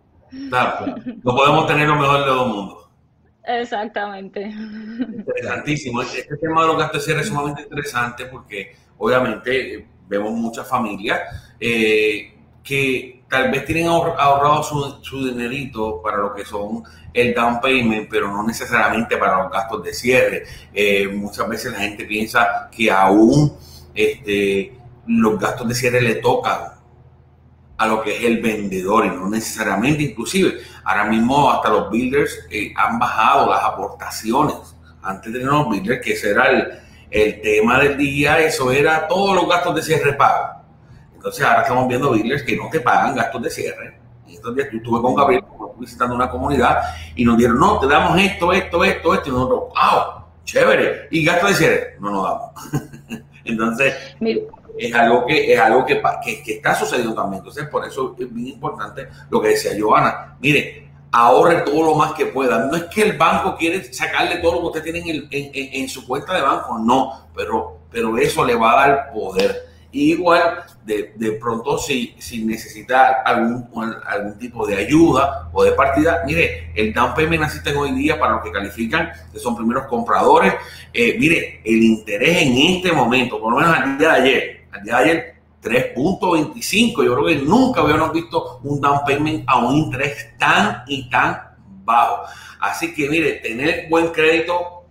Claro, 0.50 0.96
no 1.24 1.36
podemos 1.36 1.68
tener 1.68 1.88
lo 1.88 1.96
mejor 1.96 2.20
de 2.20 2.26
todo 2.26 2.46
el 2.46 2.54
mundo. 2.54 2.92
Exactamente. 3.44 4.42
Interesantísimo. 4.44 6.02
Este 6.02 6.38
tema 6.38 6.62
de 6.62 6.68
los 6.68 6.78
gastos 6.78 7.02
de 7.02 7.06
cierre 7.06 7.22
es 7.22 7.28
sumamente 7.28 7.64
interesante 7.64 8.26
porque 8.26 8.76
obviamente 8.98 9.88
vemos 10.08 10.32
muchas 10.34 10.68
familias 10.68 11.22
eh, 11.60 12.34
que 12.64 13.21
tal 13.32 13.50
vez 13.50 13.64
tienen 13.64 13.88
ahorrado 13.88 14.62
su, 14.62 15.00
su, 15.02 15.26
dinerito 15.26 16.02
para 16.02 16.18
lo 16.18 16.36
que 16.36 16.44
son 16.44 16.84
el 17.14 17.34
down 17.34 17.62
payment, 17.62 18.10
pero 18.10 18.28
no 18.28 18.44
necesariamente 18.44 19.16
para 19.16 19.44
los 19.44 19.52
gastos 19.52 19.82
de 19.84 19.94
cierre. 19.94 20.44
Eh, 20.74 21.08
muchas 21.08 21.48
veces 21.48 21.72
la 21.72 21.80
gente 21.80 22.04
piensa 22.04 22.70
que 22.70 22.92
aún 22.92 23.54
este, 23.96 24.78
los 25.08 25.40
gastos 25.40 25.66
de 25.66 25.76
cierre 25.76 26.02
le 26.02 26.16
tocan 26.16 26.60
a 27.78 27.88
lo 27.88 28.02
que 28.04 28.18
es 28.18 28.24
el 28.26 28.42
vendedor 28.42 29.06
y 29.06 29.10
no 29.12 29.30
necesariamente, 29.30 30.04
inclusive, 30.04 30.60
ahora 30.84 31.06
mismo 31.06 31.50
hasta 31.50 31.70
los 31.70 31.90
builders 31.90 32.38
eh, 32.52 32.74
han 32.76 33.00
bajado 33.00 33.50
las 33.50 33.64
aportaciones. 33.64 34.56
Antes 35.02 35.32
de 35.32 35.40
los 35.40 35.70
builders, 35.70 36.04
que 36.04 36.14
ese 36.14 36.32
era 36.32 36.50
el, 37.10 37.42
tema 37.42 37.80
del 37.80 37.98
día, 37.98 38.40
eso 38.40 38.72
era 38.74 39.08
todos 39.08 39.36
los 39.36 39.48
gastos 39.48 39.76
de 39.76 39.82
cierre 39.84 40.14
pago. 40.14 40.61
Entonces 41.22 41.46
ahora 41.46 41.62
estamos 41.62 41.88
viendo 41.88 42.10
builders 42.10 42.42
que 42.42 42.58
no 42.58 42.68
te 42.68 42.80
pagan 42.80 43.16
gastos 43.16 43.44
de 43.44 43.50
cierre. 43.52 43.94
Y 44.26 44.34
estos 44.34 44.56
días 44.56 44.70
estuve 44.74 45.00
con 45.04 45.14
Gabriel 45.14 45.44
visitando 45.78 46.16
una 46.16 46.28
comunidad 46.28 46.82
y 47.16 47.24
nos 47.24 47.38
dieron, 47.38 47.60
no, 47.60 47.78
te 47.78 47.86
damos 47.86 48.20
esto, 48.20 48.52
esto, 48.52 48.84
esto, 48.84 49.14
esto, 49.14 49.30
y 49.30 49.32
nosotros, 49.32 49.60
wow, 49.70 50.24
chévere. 50.46 51.10
Y 51.12 51.24
gastos 51.24 51.50
de 51.50 51.56
cierre, 51.56 51.98
no 52.00 52.10
nos 52.10 52.24
damos. 52.24 53.24
Entonces, 53.46 53.94
es 54.80 54.96
algo 54.96 55.28
que 55.28 55.54
es 55.54 55.60
algo 55.60 55.86
que, 55.86 56.02
que, 56.44 56.54
está 56.54 56.74
sucediendo 56.74 57.14
también. 57.14 57.42
Entonces, 57.42 57.68
por 57.68 57.86
eso 57.86 58.16
es 58.18 58.34
bien 58.34 58.48
importante 58.48 59.08
lo 59.30 59.40
que 59.40 59.50
decía 59.50 59.74
Joana. 59.80 60.38
Mire, 60.40 60.90
ahorre 61.12 61.62
todo 61.62 61.84
lo 61.84 61.94
más 61.94 62.14
que 62.14 62.26
pueda. 62.26 62.66
No 62.66 62.76
es 62.76 62.86
que 62.86 63.04
el 63.04 63.16
banco 63.16 63.56
quiere 63.56 63.94
sacarle 63.94 64.38
todo 64.38 64.54
lo 64.54 64.60
que 64.62 64.80
usted 64.80 64.84
tiene 64.92 65.28
en, 65.30 65.30
en, 65.30 65.88
su 65.88 66.08
cuenta 66.08 66.34
de 66.34 66.42
banco, 66.42 66.80
no, 66.80 67.28
pero, 67.36 67.82
pero 67.92 68.18
eso 68.18 68.44
le 68.44 68.56
va 68.56 68.72
a 68.72 68.88
dar 68.88 69.12
poder. 69.14 69.71
Igual, 69.92 70.64
de, 70.86 71.14
de, 71.16 71.32
pronto, 71.34 71.78
si, 71.78 72.16
si 72.18 72.44
necesita 72.44 73.22
algún, 73.24 73.68
algún 74.06 74.38
tipo 74.38 74.66
de 74.66 74.78
ayuda 74.78 75.50
o 75.52 75.64
de 75.64 75.72
partida, 75.74 76.24
mire, 76.26 76.72
el 76.76 76.94
down 76.94 77.14
payment 77.14 77.44
asisten 77.44 77.76
hoy 77.78 77.92
día 77.92 78.20
para 78.20 78.34
los 78.34 78.44
que 78.44 78.52
califican, 78.52 79.12
que 79.32 79.40
son 79.40 79.56
primeros 79.56 79.86
compradores. 79.88 80.54
Eh, 80.94 81.18
mire, 81.20 81.62
el 81.64 81.84
interés 81.84 82.44
en 82.44 82.58
este 82.58 82.92
momento, 82.92 83.40
por 83.40 83.54
lo 83.54 83.60
menos 83.60 83.78
al 83.78 83.98
día 83.98 84.14
de 84.14 84.22
ayer, 84.22 84.68
al 84.72 84.84
día 84.84 84.98
de 84.98 85.04
ayer, 85.04 85.36
3.25. 85.62 87.04
Yo 87.04 87.14
creo 87.16 87.26
que 87.26 87.36
nunca 87.36 87.82
habíamos 87.82 88.12
visto 88.14 88.60
un 88.64 88.82
down 88.82 89.02
payment 89.06 89.44
a 89.48 89.60
un 89.60 89.76
interés 89.76 90.38
tan 90.38 90.84
y 90.88 91.10
tan 91.10 91.38
bajo. 91.84 92.24
Así 92.60 92.94
que, 92.94 93.10
mire, 93.10 93.34
tener 93.34 93.88
buen 93.90 94.08
crédito 94.08 94.86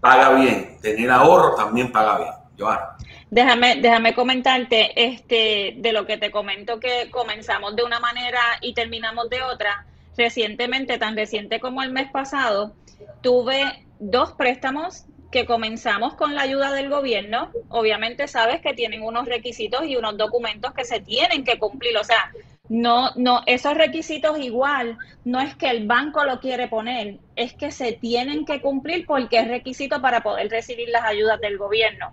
paga 0.00 0.30
bien, 0.34 0.78
tener 0.80 1.10
ahorro 1.10 1.54
también 1.54 1.92
paga 1.92 2.18
bien. 2.18 2.30
Joana. 2.58 2.96
Déjame, 3.30 3.76
déjame 3.76 4.12
comentarte 4.14 4.92
este, 4.96 5.74
de 5.76 5.92
lo 5.92 6.04
que 6.04 6.16
te 6.16 6.32
comento 6.32 6.80
que 6.80 7.10
comenzamos 7.10 7.76
de 7.76 7.84
una 7.84 8.00
manera 8.00 8.40
y 8.60 8.74
terminamos 8.74 9.30
de 9.30 9.42
otra. 9.42 9.86
Recientemente, 10.16 10.98
tan 10.98 11.16
reciente 11.16 11.60
como 11.60 11.82
el 11.82 11.92
mes 11.92 12.10
pasado, 12.10 12.74
tuve 13.20 13.86
dos 14.00 14.32
préstamos 14.32 15.04
que 15.30 15.46
comenzamos 15.46 16.14
con 16.14 16.34
la 16.34 16.42
ayuda 16.42 16.72
del 16.72 16.88
gobierno. 16.88 17.50
Obviamente 17.68 18.28
sabes 18.28 18.60
que 18.60 18.74
tienen 18.74 19.02
unos 19.02 19.26
requisitos 19.26 19.84
y 19.86 19.96
unos 19.96 20.16
documentos 20.16 20.72
que 20.74 20.84
se 20.84 21.00
tienen 21.00 21.44
que 21.44 21.58
cumplir. 21.58 21.96
O 21.96 22.04
sea, 22.04 22.30
No, 22.68 23.10
no, 23.16 23.42
esos 23.46 23.74
requisitos 23.74 24.38
igual, 24.38 24.96
no 25.24 25.40
es 25.40 25.56
que 25.56 25.68
el 25.68 25.88
banco 25.88 26.24
lo 26.24 26.38
quiere 26.38 26.68
poner, 26.68 27.18
es 27.34 27.52
que 27.52 27.72
se 27.72 27.94
tienen 27.94 28.44
que 28.44 28.60
cumplir 28.60 29.06
porque 29.06 29.40
es 29.40 29.48
requisito 29.48 30.00
para 30.00 30.20
poder 30.22 30.48
recibir 30.50 30.88
las 30.88 31.02
ayudas 31.02 31.40
del 31.40 31.58
gobierno. 31.58 32.12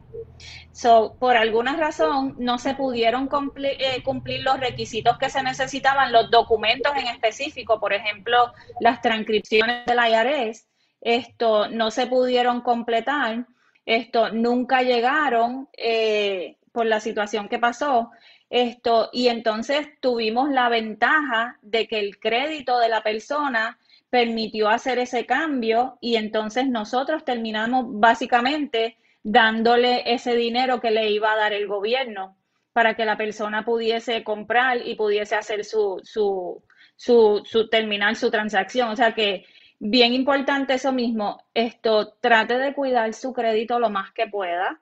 So, 0.71 1.15
por 1.19 1.38
alguna 1.38 1.75
razón 1.75 2.36
no 2.39 2.58
se 2.58 2.73
pudieron 2.73 3.27
cumplir, 3.27 3.73
eh, 3.80 4.01
cumplir 4.03 4.41
los 4.43 4.60
requisitos 4.60 5.17
que 5.19 5.30
se 5.30 5.43
necesitaban, 5.43 6.12
los 6.12 6.32
documentos 6.32 6.91
en 6.95 7.08
específico, 7.08 7.80
por 7.80 7.93
ejemplo, 7.93 8.51
las 8.80 8.99
transcripciones 9.01 9.86
del 9.86 9.99
IRS, 9.99 10.67
esto 11.01 11.69
no 11.69 11.91
se 11.91 12.07
pudieron 12.07 12.62
completar, 12.62 13.45
esto 13.86 14.31
nunca 14.31 14.81
llegaron 14.81 15.69
eh, 15.77 16.57
por 16.71 16.86
la 16.86 16.99
situación 16.99 17.47
que 17.49 17.60
pasó. 17.60 18.12
Esto, 18.49 19.10
y 19.12 19.27
entonces 19.27 19.88
tuvimos 19.99 20.49
la 20.49 20.69
ventaja 20.69 21.57
de 21.62 21.88
que 21.88 21.99
el 21.99 22.17
crédito 22.19 22.79
de 22.79 22.89
la 22.89 23.03
persona 23.03 23.77
permitió 24.10 24.69
hacer 24.69 24.99
ese 24.99 25.25
cambio 25.25 25.97
y 25.99 26.15
entonces 26.15 26.67
nosotros 26.67 27.25
terminamos 27.25 27.86
básicamente 27.89 28.97
dándole 29.23 30.13
ese 30.13 30.36
dinero 30.36 30.79
que 30.79 30.91
le 30.91 31.10
iba 31.12 31.33
a 31.33 31.38
dar 31.38 31.51
el 31.51 31.67
gobierno 31.67 32.38
para 32.71 32.95
que 32.95 33.05
la 33.05 33.17
persona 33.17 33.65
pudiese 33.65 34.23
comprar 34.23 34.86
y 34.86 34.95
pudiese 34.95 35.36
hacer 35.36 35.65
su, 35.65 35.99
su, 36.03 36.63
su, 36.95 37.41
su 37.43 37.67
terminar 37.69 38.15
su 38.15 38.31
transacción. 38.31 38.89
O 38.89 38.95
sea 38.95 39.13
que 39.13 39.45
bien 39.79 40.13
importante 40.13 40.75
eso 40.75 40.91
mismo, 40.91 41.43
esto 41.53 42.13
trate 42.19 42.57
de 42.57 42.73
cuidar 42.73 43.13
su 43.13 43.33
crédito 43.33 43.79
lo 43.79 43.89
más 43.89 44.11
que 44.11 44.27
pueda 44.27 44.81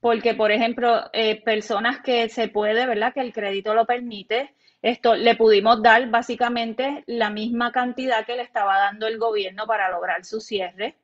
porque, 0.00 0.34
por 0.34 0.50
ejemplo, 0.50 1.10
eh, 1.12 1.40
personas 1.42 2.00
que 2.00 2.28
se 2.28 2.48
puede, 2.48 2.86
¿verdad? 2.86 3.12
Que 3.12 3.20
el 3.20 3.32
crédito 3.32 3.74
lo 3.74 3.84
permite, 3.84 4.54
esto 4.82 5.14
le 5.14 5.36
pudimos 5.36 5.82
dar 5.82 6.08
básicamente 6.08 7.04
la 7.06 7.28
misma 7.28 7.70
cantidad 7.70 8.24
que 8.24 8.36
le 8.36 8.42
estaba 8.42 8.78
dando 8.78 9.06
el 9.06 9.18
gobierno 9.18 9.66
para 9.66 9.90
lograr 9.90 10.24
su 10.24 10.40
cierre. 10.40 10.96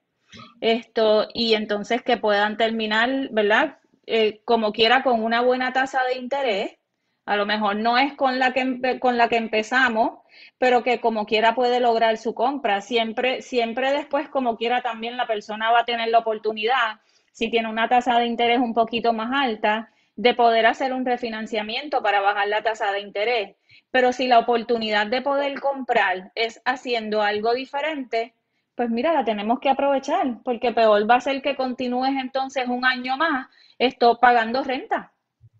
Esto, 0.60 1.28
y 1.34 1.54
entonces 1.54 2.02
que 2.02 2.16
puedan 2.16 2.56
terminar, 2.56 3.28
¿verdad? 3.30 3.78
Eh, 4.06 4.40
como 4.44 4.72
quiera, 4.72 5.02
con 5.02 5.22
una 5.22 5.42
buena 5.42 5.72
tasa 5.74 6.02
de 6.04 6.18
interés. 6.18 6.78
A 7.26 7.36
lo 7.36 7.44
mejor 7.44 7.76
no 7.76 7.98
es 7.98 8.14
con 8.14 8.38
la 8.38 8.52
que, 8.52 8.98
con 9.00 9.16
la 9.16 9.28
que 9.28 9.36
empezamos, 9.36 10.20
pero 10.58 10.82
que 10.82 11.00
como 11.00 11.26
quiera 11.26 11.54
puede 11.54 11.80
lograr 11.80 12.16
su 12.18 12.34
compra. 12.34 12.80
Siempre, 12.80 13.42
siempre 13.42 13.92
después, 13.92 14.28
como 14.28 14.56
quiera, 14.56 14.80
también 14.80 15.16
la 15.16 15.26
persona 15.26 15.70
va 15.72 15.80
a 15.80 15.84
tener 15.84 16.08
la 16.08 16.20
oportunidad 16.20 17.00
si 17.32 17.50
tiene 17.50 17.68
una 17.68 17.88
tasa 17.88 18.18
de 18.18 18.26
interés 18.26 18.60
un 18.60 18.72
poquito 18.72 19.12
más 19.12 19.30
alta, 19.32 19.90
de 20.14 20.34
poder 20.34 20.64
hacer 20.64 20.94
un 20.94 21.04
refinanciamiento 21.04 22.02
para 22.02 22.20
bajar 22.20 22.48
la 22.48 22.62
tasa 22.62 22.92
de 22.92 23.00
interés. 23.00 23.56
Pero 23.90 24.12
si 24.12 24.26
la 24.26 24.38
oportunidad 24.38 25.06
de 25.06 25.20
poder 25.20 25.60
comprar 25.60 26.32
es 26.34 26.62
haciendo 26.64 27.22
algo 27.22 27.52
diferente, 27.52 28.34
pues 28.74 28.88
mira, 28.88 29.12
la 29.12 29.24
tenemos 29.24 29.58
que 29.58 29.68
aprovechar, 29.68 30.42
porque 30.44 30.72
peor 30.72 31.10
va 31.10 31.16
a 31.16 31.20
ser 31.20 31.42
que 31.42 31.56
continúes 31.56 32.14
entonces 32.18 32.68
un 32.68 32.84
año 32.84 33.16
más 33.16 33.48
esto 33.78 34.18
pagando 34.18 34.62
renta. 34.62 35.12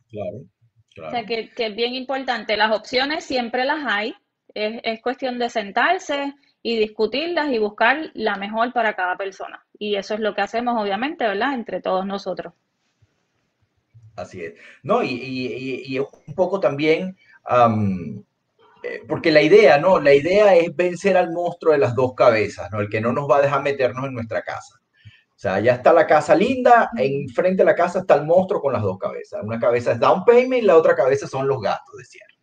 Claro, 0.08 0.44
claro. 0.96 1.08
O 1.08 1.10
sea 1.12 1.24
que, 1.24 1.52
es 1.56 1.76
bien 1.76 1.94
importante. 1.94 2.56
Las 2.56 2.74
opciones 2.74 3.24
siempre 3.24 3.64
las 3.64 3.86
hay. 3.86 4.14
Es, 4.52 4.80
es 4.82 5.00
cuestión 5.00 5.38
de 5.38 5.50
sentarse, 5.50 6.34
y 6.66 6.76
discutirlas 6.76 7.52
y 7.52 7.58
buscar 7.58 8.10
la 8.14 8.34
mejor 8.34 8.72
para 8.72 8.96
cada 8.96 9.16
persona. 9.16 9.64
Y 9.78 9.94
eso 9.94 10.14
es 10.14 10.20
lo 10.20 10.34
que 10.34 10.40
hacemos, 10.40 10.74
obviamente, 10.82 11.24
¿verdad? 11.24 11.54
Entre 11.54 11.80
todos 11.80 12.04
nosotros. 12.04 12.54
Así 14.16 14.42
es. 14.42 14.54
No, 14.82 15.00
y, 15.00 15.84
y, 15.86 15.96
un 16.00 16.34
poco 16.34 16.58
también, 16.58 17.16
eh, 18.82 19.00
porque 19.06 19.30
la 19.30 19.42
idea, 19.42 19.78
¿no? 19.78 20.00
La 20.00 20.12
idea 20.12 20.56
es 20.56 20.74
vencer 20.74 21.16
al 21.16 21.30
monstruo 21.30 21.72
de 21.72 21.78
las 21.78 21.94
dos 21.94 22.14
cabezas, 22.14 22.68
¿no? 22.72 22.80
El 22.80 22.88
que 22.88 23.00
no 23.00 23.12
nos 23.12 23.30
va 23.30 23.36
a 23.36 23.42
dejar 23.42 23.62
meternos 23.62 24.04
en 24.04 24.14
nuestra 24.14 24.42
casa. 24.42 24.80
O 25.36 25.38
sea, 25.38 25.60
ya 25.60 25.74
está 25.74 25.92
la 25.92 26.06
casa 26.06 26.34
linda, 26.34 26.90
enfrente 26.96 27.58
de 27.58 27.66
la 27.66 27.74
casa 27.74 27.98
está 27.98 28.14
el 28.14 28.24
monstruo 28.24 28.62
con 28.62 28.72
las 28.72 28.80
dos 28.80 28.96
cabezas. 28.96 29.42
Una 29.44 29.60
cabeza 29.60 29.92
es 29.92 30.00
down 30.00 30.24
payment 30.24 30.62
y 30.62 30.66
la 30.66 30.78
otra 30.78 30.96
cabeza 30.96 31.26
son 31.26 31.46
los 31.46 31.60
gastos 31.60 31.94
de 31.98 32.04
cierre. 32.06 32.36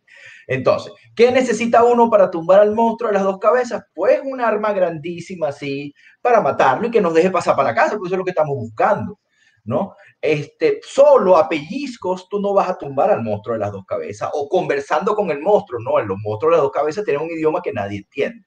Entonces, 0.46 0.92
¿qué 1.16 1.32
necesita 1.32 1.82
uno 1.82 2.08
para 2.08 2.30
tumbar 2.30 2.60
al 2.60 2.72
monstruo 2.72 3.08
de 3.08 3.14
las 3.14 3.24
dos 3.24 3.38
cabezas? 3.38 3.82
Pues 3.92 4.20
un 4.22 4.40
arma 4.40 4.72
grandísima 4.72 5.48
así 5.48 5.92
para 6.22 6.40
matarlo 6.40 6.86
y 6.86 6.90
que 6.92 7.00
nos 7.00 7.14
deje 7.14 7.30
pasar 7.30 7.56
para 7.56 7.70
la 7.70 7.74
casa, 7.74 7.96
porque 7.96 8.06
eso 8.08 8.14
es 8.14 8.18
lo 8.18 8.24
que 8.24 8.30
estamos 8.30 8.54
buscando, 8.54 9.18
¿no? 9.64 9.96
Este, 10.20 10.78
solo 10.84 11.36
a 11.36 11.48
pellizcos 11.48 12.28
tú 12.28 12.40
no 12.40 12.54
vas 12.54 12.68
a 12.68 12.78
tumbar 12.78 13.10
al 13.10 13.24
monstruo 13.24 13.54
de 13.54 13.60
las 13.60 13.72
dos 13.72 13.84
cabezas 13.86 14.30
o 14.34 14.48
conversando 14.48 15.16
con 15.16 15.32
el 15.32 15.40
monstruo, 15.40 15.80
¿no? 15.80 15.98
Los 15.98 16.18
monstruos 16.22 16.52
de 16.52 16.56
las 16.58 16.62
dos 16.62 16.72
cabezas 16.72 17.04
tienen 17.04 17.22
un 17.22 17.30
idioma 17.30 17.60
que 17.60 17.72
nadie 17.72 17.98
entiende, 17.98 18.46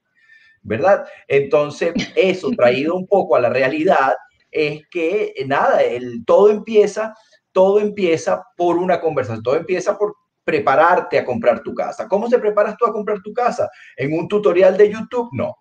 ¿verdad? 0.61 1.05
Entonces, 1.27 1.93
eso 2.15 2.49
traído 2.51 2.95
un 2.95 3.07
poco 3.07 3.35
a 3.35 3.41
la 3.41 3.49
realidad 3.49 4.13
es 4.51 4.87
que 4.89 5.33
nada, 5.45 5.81
el, 5.83 6.23
todo 6.25 6.49
empieza, 6.49 7.13
todo 7.51 7.79
empieza 7.79 8.43
por 8.55 8.77
una 8.77 8.99
conversación, 8.99 9.43
todo 9.43 9.55
empieza 9.55 9.97
por 9.97 10.15
prepararte 10.43 11.17
a 11.17 11.25
comprar 11.25 11.61
tu 11.61 11.73
casa. 11.73 12.07
¿Cómo 12.07 12.29
se 12.29 12.39
preparas 12.39 12.77
tú 12.77 12.85
a 12.85 12.93
comprar 12.93 13.21
tu 13.21 13.33
casa? 13.33 13.69
¿En 13.97 14.17
un 14.17 14.27
tutorial 14.27 14.77
de 14.77 14.89
YouTube? 14.89 15.29
No. 15.33 15.55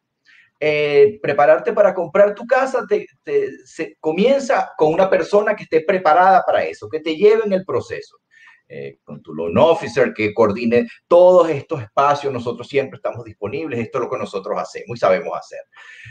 Eh, 0.58 1.18
prepararte 1.20 1.72
para 1.72 1.92
comprar 1.92 2.34
tu 2.34 2.46
casa 2.46 2.86
te, 2.88 3.06
se 3.64 3.96
comienza 4.00 4.70
con 4.78 4.94
una 4.94 5.10
persona 5.10 5.54
que 5.54 5.64
esté 5.64 5.82
preparada 5.82 6.42
para 6.46 6.64
eso, 6.64 6.88
que 6.88 7.00
te 7.00 7.14
lleve 7.14 7.42
en 7.44 7.52
el 7.52 7.64
proceso. 7.64 8.16
Eh, 8.68 8.98
con 9.04 9.22
tu 9.22 9.32
loan 9.32 9.56
officer 9.58 10.12
que 10.12 10.34
coordine 10.34 10.88
todos 11.06 11.48
estos 11.50 11.82
espacios, 11.82 12.32
nosotros 12.32 12.66
siempre 12.66 12.96
estamos 12.96 13.24
disponibles, 13.24 13.78
esto 13.78 13.98
es 13.98 14.04
lo 14.04 14.10
que 14.10 14.18
nosotros 14.18 14.58
hacemos 14.58 14.96
y 14.96 15.00
sabemos 15.00 15.38
hacer. 15.38 15.60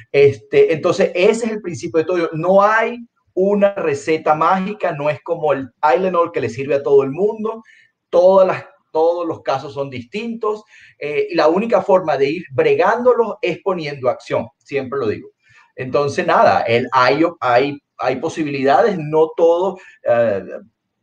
Este, 0.09 0.71
entonces, 0.71 1.11
ese 1.13 1.47
es 1.47 1.51
el 1.51 1.61
principio 1.61 1.97
de 1.99 2.05
todo. 2.05 2.29
No 2.31 2.61
hay 2.61 2.99
una 3.33 3.75
receta 3.75 4.35
mágica, 4.35 4.93
no 4.93 5.09
es 5.09 5.21
como 5.21 5.51
el 5.51 5.69
Tylenol 5.81 6.31
que 6.31 6.39
le 6.39 6.49
sirve 6.49 6.75
a 6.75 6.83
todo 6.83 7.03
el 7.03 7.11
mundo, 7.11 7.61
todas 8.09 8.47
las, 8.47 8.65
todos 8.91 9.27
los 9.27 9.41
casos 9.41 9.73
son 9.73 9.89
distintos 9.89 10.63
eh, 10.97 11.27
y 11.31 11.35
la 11.35 11.49
única 11.49 11.81
forma 11.81 12.15
de 12.15 12.29
ir 12.29 12.45
bregándolos 12.53 13.35
es 13.41 13.59
poniendo 13.61 14.09
acción, 14.09 14.47
siempre 14.57 14.97
lo 14.97 15.07
digo. 15.09 15.31
Entonces, 15.75 16.25
nada, 16.25 16.61
el, 16.61 16.87
hay, 16.93 17.21
hay, 17.41 17.77
hay 17.97 18.15
posibilidades, 18.15 18.97
no 18.97 19.31
todo, 19.35 19.77
eh, 20.03 20.41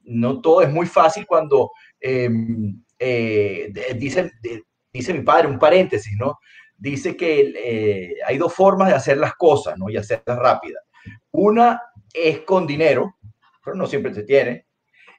no 0.05 0.41
todo 0.41 0.63
es 0.63 0.71
muy 0.71 0.87
fácil 0.87 1.27
cuando 1.27 1.71
em, 2.01 2.83
eh, 2.99 3.73
dice, 3.97 4.31
dice 4.93 5.15
mi 5.15 5.23
padre, 5.23 5.49
un 5.49 5.59
paréntesis, 5.59 6.15
¿no? 6.19 6.39
Dice 6.77 7.17
que 7.17 8.17
hay 8.27 8.39
dos 8.39 8.53
formas 8.53 8.89
de 8.89 8.95
hacer 8.95 9.17
las 9.17 9.35
cosas, 9.35 9.79
¿no? 9.79 9.89
Y 9.89 9.97
hacerlas 9.97 10.39
rápidas. 10.39 10.83
Una 11.31 11.81
es 12.13 12.41
con 12.41 12.67
dinero, 12.67 13.17
pero 13.65 13.77
no 13.77 13.87
siempre 13.87 14.13
se 14.13 14.25
tiene 14.25 14.67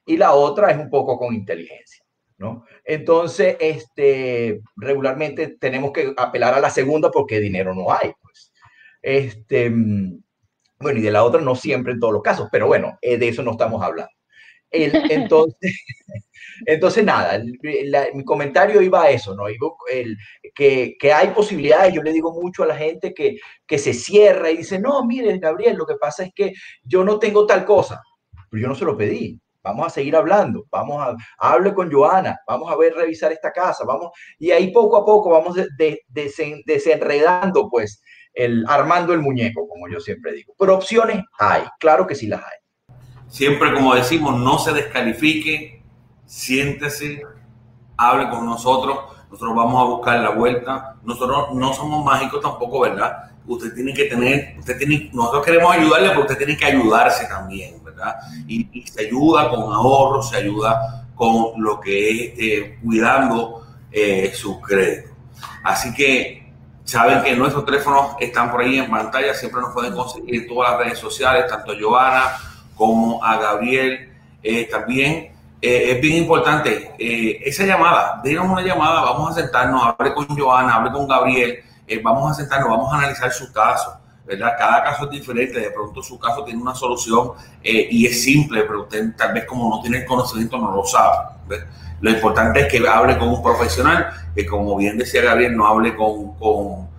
y 0.05 0.17
la 0.17 0.33
otra 0.33 0.71
es 0.71 0.77
un 0.77 0.89
poco 0.89 1.17
con 1.17 1.33
inteligencia. 1.33 2.03
¿no? 2.37 2.65
Entonces, 2.83 3.55
este, 3.59 4.61
regularmente 4.75 5.55
tenemos 5.59 5.91
que 5.91 6.13
apelar 6.17 6.53
a 6.53 6.59
la 6.59 6.69
segunda 6.69 7.09
porque 7.09 7.39
dinero 7.39 7.73
no 7.73 7.91
hay. 7.91 8.11
Pues. 8.21 8.51
Este, 9.01 9.69
bueno, 9.69 10.99
y 10.99 11.01
de 11.01 11.11
la 11.11 11.23
otra 11.23 11.41
no 11.41 11.55
siempre 11.55 11.93
en 11.93 11.99
todos 11.99 12.13
los 12.13 12.23
casos, 12.23 12.49
pero 12.51 12.67
bueno, 12.67 12.97
eh, 13.01 13.17
de 13.17 13.29
eso 13.29 13.43
no 13.43 13.51
estamos 13.51 13.81
hablando. 13.81 14.11
Entonces, 14.73 15.71
entonces, 16.65 17.03
nada, 17.03 17.41
mi 18.13 18.23
comentario 18.23 18.81
iba 18.81 19.03
a 19.03 19.09
eso, 19.11 19.35
¿no? 19.35 19.47
el, 19.47 20.17
que, 20.55 20.95
que, 20.99 21.13
hay 21.13 21.29
posibilidades, 21.29 21.93
yo 21.93 22.01
le 22.01 22.11
digo 22.11 22.33
mucho 22.33 22.63
a 22.63 22.67
la 22.67 22.75
gente 22.75 23.13
que, 23.13 23.37
que 23.65 23.77
se 23.77 23.93
cierra 23.93 24.49
y 24.51 24.57
dice, 24.57 24.79
no, 24.79 25.05
mire, 25.05 25.37
Gabriel, 25.37 25.77
lo 25.77 25.85
que 25.85 25.95
pasa 25.95 26.23
es 26.23 26.31
que 26.33 26.53
yo 26.83 27.03
no 27.03 27.19
tengo 27.19 27.45
tal 27.45 27.65
cosa, 27.65 28.01
pero 28.49 28.61
yo 28.61 28.67
no 28.67 28.75
se 28.75 28.85
lo 28.85 28.97
pedí. 28.97 29.39
Vamos 29.63 29.87
a 29.87 29.89
seguir 29.89 30.13
hablando, 30.17 30.65
vamos 30.69 31.01
a, 31.01 31.15
hable 31.37 31.73
con 31.73 31.89
Joana, 31.89 32.37
vamos 32.45 32.69
a 32.69 32.75
ver, 32.75 32.93
revisar 32.95 33.31
esta 33.31 33.49
casa, 33.53 33.85
vamos, 33.85 34.11
y 34.37 34.51
ahí 34.51 34.71
poco 34.71 34.97
a 34.97 35.05
poco 35.05 35.29
vamos 35.29 35.55
de, 35.55 36.01
desenredando, 36.65 37.69
pues, 37.69 38.01
el, 38.33 38.65
armando 38.67 39.13
el 39.13 39.21
muñeco, 39.21 39.65
como 39.69 39.87
yo 39.87 40.01
siempre 40.01 40.33
digo. 40.33 40.53
Pero 40.59 40.75
opciones 40.75 41.23
hay, 41.39 41.63
claro 41.79 42.05
que 42.05 42.15
sí 42.15 42.27
las 42.27 42.41
hay. 42.41 42.62
Siempre, 43.33 43.73
como 43.73 43.95
decimos, 43.95 44.39
no 44.39 44.59
se 44.59 44.73
descalifique, 44.73 45.81
siéntese, 46.23 47.23
hable 47.97 48.29
con 48.29 48.45
nosotros, 48.45 48.95
nosotros 49.31 49.55
vamos 49.55 49.81
a 49.81 49.85
buscar 49.85 50.19
la 50.19 50.29
vuelta, 50.29 50.97
nosotros 51.03 51.47
no 51.55 51.73
somos 51.73 52.05
mágicos 52.05 52.41
tampoco, 52.41 52.81
¿verdad? 52.81 53.31
Usted 53.47 53.73
tiene 53.73 53.91
que 53.91 54.03
tener, 54.03 54.55
usted 54.59 54.77
tiene, 54.77 55.09
nosotros 55.11 55.43
queremos 55.43 55.75
ayudarle, 55.75 56.09
pero 56.09 56.21
usted 56.21 56.37
tiene 56.37 56.55
que 56.55 56.65
ayudarse 56.65 57.25
también 57.25 57.81
y, 58.47 58.85
se 58.85 59.07
ayuda 59.07 59.49
con 59.49 59.73
ahorros, 59.73 60.29
se 60.29 60.37
ayuda 60.37 61.07
con 61.15 61.59
lo 61.59 61.79
que 61.79 62.11
es 62.11 62.29
este, 62.33 62.79
cuidando 62.83 63.65
eh, 63.91 64.31
su 64.35 64.61
crédito. 64.61 65.09
Así 65.63 65.91
que 65.91 66.53
saben 66.83 67.23
que 67.23 67.35
nuestros 67.35 67.65
teléfonos 67.65 68.15
están 68.19 68.51
por 68.51 68.61
ahí 68.61 68.77
en 68.77 68.91
pantalla, 68.91 69.33
siempre 69.33 69.59
nos 69.59 69.73
pueden 69.73 69.95
conseguir 69.95 70.35
en 70.35 70.47
todas 70.47 70.69
las 70.69 70.81
redes 70.81 70.99
sociales, 70.99 71.47
tanto 71.47 71.73
Giovanna 71.73 72.52
como 72.85 73.23
a 73.23 73.37
Gabriel. 73.37 74.09
Eh, 74.41 74.67
también 74.69 75.31
eh, 75.61 75.91
es 75.91 76.01
bien 76.01 76.17
importante 76.17 76.91
eh, 76.99 77.39
esa 77.45 77.65
llamada, 77.65 78.19
denos 78.21 78.45
una 78.45 78.61
llamada, 78.61 79.01
vamos 79.01 79.31
a 79.31 79.41
sentarnos, 79.41 79.81
hable 79.81 80.13
con 80.13 80.27
Joana, 80.27 80.75
hable 80.75 80.91
con 80.91 81.07
Gabriel, 81.07 81.59
vamos 82.03 82.31
a 82.31 82.33
sentarnos, 82.33 82.69
vamos 82.69 82.91
a 82.91 82.97
analizar 82.97 83.31
su 83.31 83.53
caso, 83.53 83.97
¿verdad? 84.25 84.51
Cada 84.57 84.83
caso 84.83 85.05
es 85.05 85.11
diferente, 85.11 85.61
de 85.61 85.71
pronto 85.71 86.03
su 86.03 86.19
caso 86.19 86.43
tiene 86.43 86.61
una 86.61 86.75
solución 86.75 87.31
y 87.63 88.05
es 88.05 88.21
simple, 88.21 88.63
pero 88.63 88.81
usted 88.81 89.15
tal 89.15 89.33
vez 89.33 89.45
como 89.45 89.69
no 89.69 89.81
tiene 89.81 89.99
el 89.99 90.05
conocimiento 90.05 90.57
no 90.57 90.75
lo 90.75 90.83
sabe. 90.83 91.29
Lo 92.01 92.09
importante 92.09 92.59
es 92.59 92.67
que 92.67 92.85
hable 92.85 93.17
con 93.17 93.29
un 93.29 93.41
profesional, 93.41 94.07
que 94.35 94.45
como 94.45 94.75
bien 94.75 94.97
decía 94.97 95.21
Gabriel, 95.21 95.55
no 95.55 95.67
hable 95.67 95.95
con, 95.95 96.89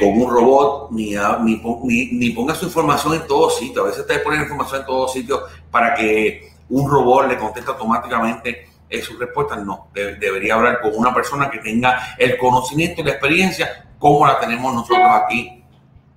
con 0.00 0.08
un 0.08 0.30
robot, 0.30 0.90
ni, 0.90 1.14
ni, 1.44 2.06
ni, 2.12 2.30
ponga 2.30 2.54
su 2.54 2.66
información 2.66 3.14
en 3.14 3.26
todos 3.26 3.58
sitios. 3.58 3.84
A 3.84 3.86
veces 3.86 4.00
ustedes 4.00 4.22
ponen 4.22 4.40
información 4.40 4.80
en 4.80 4.86
todos 4.86 5.12
sitios 5.12 5.42
para 5.70 5.94
que 5.94 6.50
un 6.68 6.90
robot 6.90 7.28
le 7.28 7.38
conteste 7.38 7.70
automáticamente 7.70 8.68
su 9.02 9.16
respuesta. 9.18 9.56
No, 9.56 9.88
debería 9.94 10.54
hablar 10.54 10.80
con 10.80 10.92
una 10.96 11.14
persona 11.14 11.50
que 11.50 11.58
tenga 11.58 12.16
el 12.18 12.36
conocimiento 12.38 13.00
y 13.00 13.04
la 13.04 13.10
experiencia 13.12 13.86
como 13.98 14.26
la 14.26 14.40
tenemos 14.40 14.74
nosotros 14.74 15.08
aquí. 15.24 15.62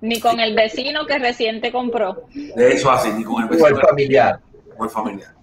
Ni 0.00 0.18
con 0.18 0.40
el 0.40 0.54
vecino 0.54 1.06
que 1.06 1.18
reciente 1.18 1.70
compró. 1.70 2.24
Eso 2.56 2.90
así, 2.90 3.10
ni 3.12 3.22
con 3.22 3.42
el 3.42 3.48
vecino. 3.48 3.66
O 3.66 3.68
el 3.68 3.80
familiar. 3.80 4.40
O 4.76 4.84
el 4.84 4.90
familiar. 4.90 5.34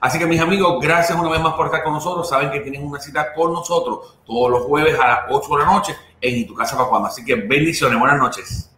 Así 0.00 0.18
que 0.18 0.26
mis 0.26 0.40
amigos, 0.40 0.78
gracias 0.80 1.18
una 1.18 1.28
vez 1.28 1.40
más 1.40 1.54
por 1.54 1.66
estar 1.66 1.84
con 1.84 1.92
nosotros. 1.92 2.28
Saben 2.28 2.50
que 2.50 2.60
tienen 2.60 2.86
una 2.86 2.98
cita 3.00 3.34
con 3.34 3.52
nosotros 3.52 4.16
todos 4.24 4.50
los 4.50 4.62
jueves 4.62 4.98
a 4.98 5.06
las 5.06 5.18
8 5.28 5.56
de 5.56 5.58
la 5.58 5.70
noche 5.70 5.96
en 6.20 6.46
Tu 6.46 6.54
Casa 6.54 6.76
Pacuama. 6.76 7.08
Así 7.08 7.24
que 7.24 7.34
bendiciones, 7.34 7.98
buenas 7.98 8.18
noches. 8.18 8.69